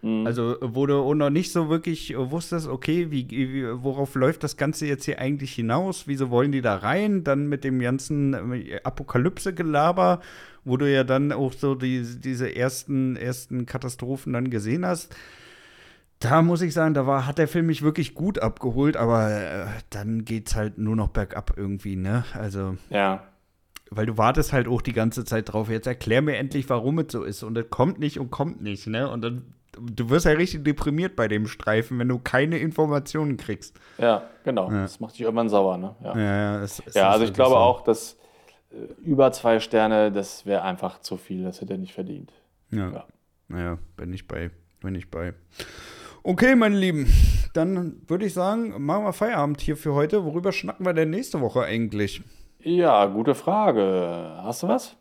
Mhm. 0.01 0.25
Also, 0.25 0.55
wo 0.61 0.87
du 0.87 1.13
noch 1.13 1.29
nicht 1.29 1.51
so 1.51 1.69
wirklich 1.69 2.15
wusstest, 2.17 2.67
okay, 2.67 3.11
wie, 3.11 3.29
wie, 3.29 3.65
worauf 3.83 4.15
läuft 4.15 4.43
das 4.43 4.57
Ganze 4.57 4.87
jetzt 4.87 5.05
hier 5.05 5.19
eigentlich 5.19 5.53
hinaus? 5.53 6.07
Wieso 6.07 6.31
wollen 6.31 6.51
die 6.51 6.61
da 6.61 6.77
rein? 6.77 7.23
Dann 7.23 7.47
mit 7.47 7.63
dem 7.63 7.79
ganzen 7.79 8.53
äh, 8.53 8.79
Apokalypse-Gelaber, 8.83 10.21
wo 10.65 10.77
du 10.77 10.91
ja 10.91 11.03
dann 11.03 11.31
auch 11.31 11.53
so 11.53 11.75
die, 11.75 12.03
diese 12.19 12.55
ersten, 12.55 13.15
ersten 13.17 13.65
Katastrophen 13.65 14.33
dann 14.33 14.49
gesehen 14.49 14.85
hast. 14.85 15.15
Da 16.19 16.41
muss 16.41 16.61
ich 16.61 16.73
sagen, 16.73 16.93
da 16.93 17.07
war, 17.07 17.25
hat 17.25 17.37
der 17.37 17.47
Film 17.47 17.67
mich 17.67 17.81
wirklich 17.81 18.13
gut 18.13 18.39
abgeholt, 18.39 18.97
aber 18.97 19.31
äh, 19.31 19.65
dann 19.89 20.25
geht's 20.25 20.55
halt 20.55 20.77
nur 20.77 20.95
noch 20.95 21.09
bergab 21.09 21.53
irgendwie, 21.55 21.95
ne? 21.95 22.25
Also. 22.33 22.75
Ja. 22.89 23.23
Weil 23.89 24.05
du 24.05 24.17
wartest 24.17 24.53
halt 24.53 24.67
auch 24.67 24.81
die 24.81 24.93
ganze 24.93 25.25
Zeit 25.25 25.51
drauf. 25.51 25.69
Jetzt 25.69 25.87
erklär 25.87 26.21
mir 26.21 26.37
endlich, 26.37 26.69
warum 26.69 26.99
es 26.99 27.11
so 27.11 27.23
ist. 27.23 27.41
Und 27.41 27.57
es 27.57 27.69
kommt 27.69 27.99
nicht 27.99 28.19
und 28.19 28.29
kommt 28.29 28.61
nicht, 28.61 28.85
ne? 28.85 29.09
Und 29.09 29.21
dann, 29.21 29.53
du 29.79 30.09
wirst 30.09 30.25
ja 30.25 30.33
richtig 30.33 30.63
deprimiert 30.63 31.15
bei 31.15 31.27
dem 31.27 31.47
Streifen, 31.47 31.97
wenn 31.97 32.09
du 32.09 32.19
keine 32.19 32.59
Informationen 32.59 33.37
kriegst. 33.37 33.79
Ja, 33.97 34.23
genau. 34.43 34.69
Ja. 34.69 34.81
Das 34.81 34.99
macht 34.99 35.13
dich 35.13 35.21
irgendwann 35.21 35.49
sauer, 35.49 35.77
ne? 35.77 35.95
Ja, 36.03 36.15
Ja, 36.15 36.21
ja, 36.21 36.61
es, 36.61 36.83
es 36.85 36.93
ja 36.95 37.09
also 37.09 37.23
ich 37.25 37.33
glaube 37.33 37.51
so. 37.51 37.57
auch, 37.57 37.81
dass 37.81 38.17
äh, 38.71 38.75
über 39.01 39.31
zwei 39.31 39.59
Sterne, 39.59 40.11
das 40.11 40.45
wäre 40.45 40.63
einfach 40.63 40.99
zu 40.99 41.17
viel. 41.17 41.43
Das 41.43 41.61
hätte 41.61 41.73
er 41.73 41.79
nicht 41.79 41.93
verdient. 41.93 42.33
Ja. 42.71 42.91
Ja. 42.91 43.05
Naja, 43.47 43.77
bin 43.95 44.13
ich 44.13 44.27
bei. 44.27 44.51
Bin 44.81 44.95
ich 44.95 45.09
bei. 45.09 45.33
Okay, 46.23 46.55
meine 46.55 46.77
Lieben, 46.77 47.07
dann 47.53 48.01
würde 48.07 48.25
ich 48.25 48.33
sagen, 48.33 48.73
machen 48.83 49.05
wir 49.05 49.13
Feierabend 49.13 49.61
hier 49.61 49.77
für 49.77 49.93
heute. 49.93 50.25
Worüber 50.25 50.51
schnacken 50.51 50.85
wir 50.85 50.93
denn 50.93 51.09
nächste 51.09 51.39
Woche 51.41 51.63
eigentlich? 51.63 52.21
Ja, 52.61 53.05
gute 53.05 53.35
Frage. 53.35 54.33
Hast 54.43 54.63
du 54.63 54.67
was? 54.67 54.95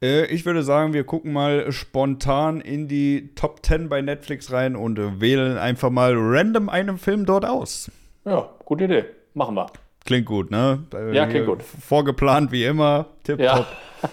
Äh, 0.00 0.26
ich 0.26 0.46
würde 0.46 0.62
sagen, 0.62 0.92
wir 0.92 1.04
gucken 1.04 1.32
mal 1.32 1.70
spontan 1.72 2.60
in 2.60 2.86
die 2.86 3.34
Top 3.34 3.64
10 3.66 3.88
bei 3.88 4.02
Netflix 4.02 4.52
rein 4.52 4.76
und 4.76 4.98
äh, 4.98 5.20
wählen 5.20 5.58
einfach 5.58 5.90
mal 5.90 6.14
random 6.16 6.68
einen 6.68 6.98
Film 6.98 7.26
dort 7.26 7.44
aus. 7.44 7.90
Ja, 8.24 8.48
gute 8.64 8.84
Idee. 8.84 9.04
Machen 9.34 9.56
wir. 9.56 9.66
Klingt 10.04 10.26
gut, 10.26 10.50
ne? 10.50 10.84
Äh, 10.94 11.14
Ja, 11.14 11.26
klingt 11.26 11.46
gut. 11.46 11.62
Vorgeplant 11.62 12.52
wie 12.52 12.64
immer. 12.64 13.06
Tipptopp. 13.24 13.66
Ja. 13.66 13.66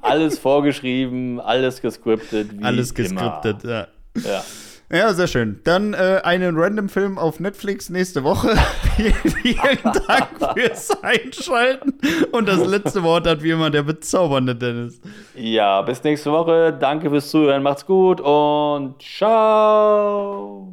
alles 0.00 0.38
vorgeschrieben, 0.38 1.38
alles 1.40 1.80
gescriptet. 1.80 2.58
Wie 2.58 2.64
Alles 2.64 2.90
immer. 2.92 3.38
geskriptet, 3.42 3.70
ja. 3.70 3.86
Ja. 4.16 4.42
Ja, 4.90 5.14
sehr 5.14 5.26
schön. 5.26 5.58
Dann 5.64 5.94
äh, 5.94 6.20
einen 6.22 6.58
random 6.58 6.90
Film 6.90 7.16
auf 7.18 7.40
Netflix 7.40 7.88
nächste 7.88 8.24
Woche. 8.24 8.50
Vielen 8.96 9.78
Dank 10.06 10.28
fürs 10.54 10.90
Einschalten. 11.02 11.94
Und 12.30 12.46
das 12.46 12.66
letzte 12.66 13.02
Wort 13.02 13.26
hat 13.26 13.42
wie 13.42 13.52
immer 13.52 13.70
der 13.70 13.84
bezaubernde 13.84 14.54
Dennis. 14.54 15.00
ja, 15.34 15.80
bis 15.80 16.04
nächste 16.04 16.30
Woche. 16.30 16.76
Danke 16.78 17.08
fürs 17.08 17.30
Zuhören. 17.30 17.62
Macht's 17.62 17.86
gut 17.86 18.20
und 18.20 19.00
ciao. 19.00 20.71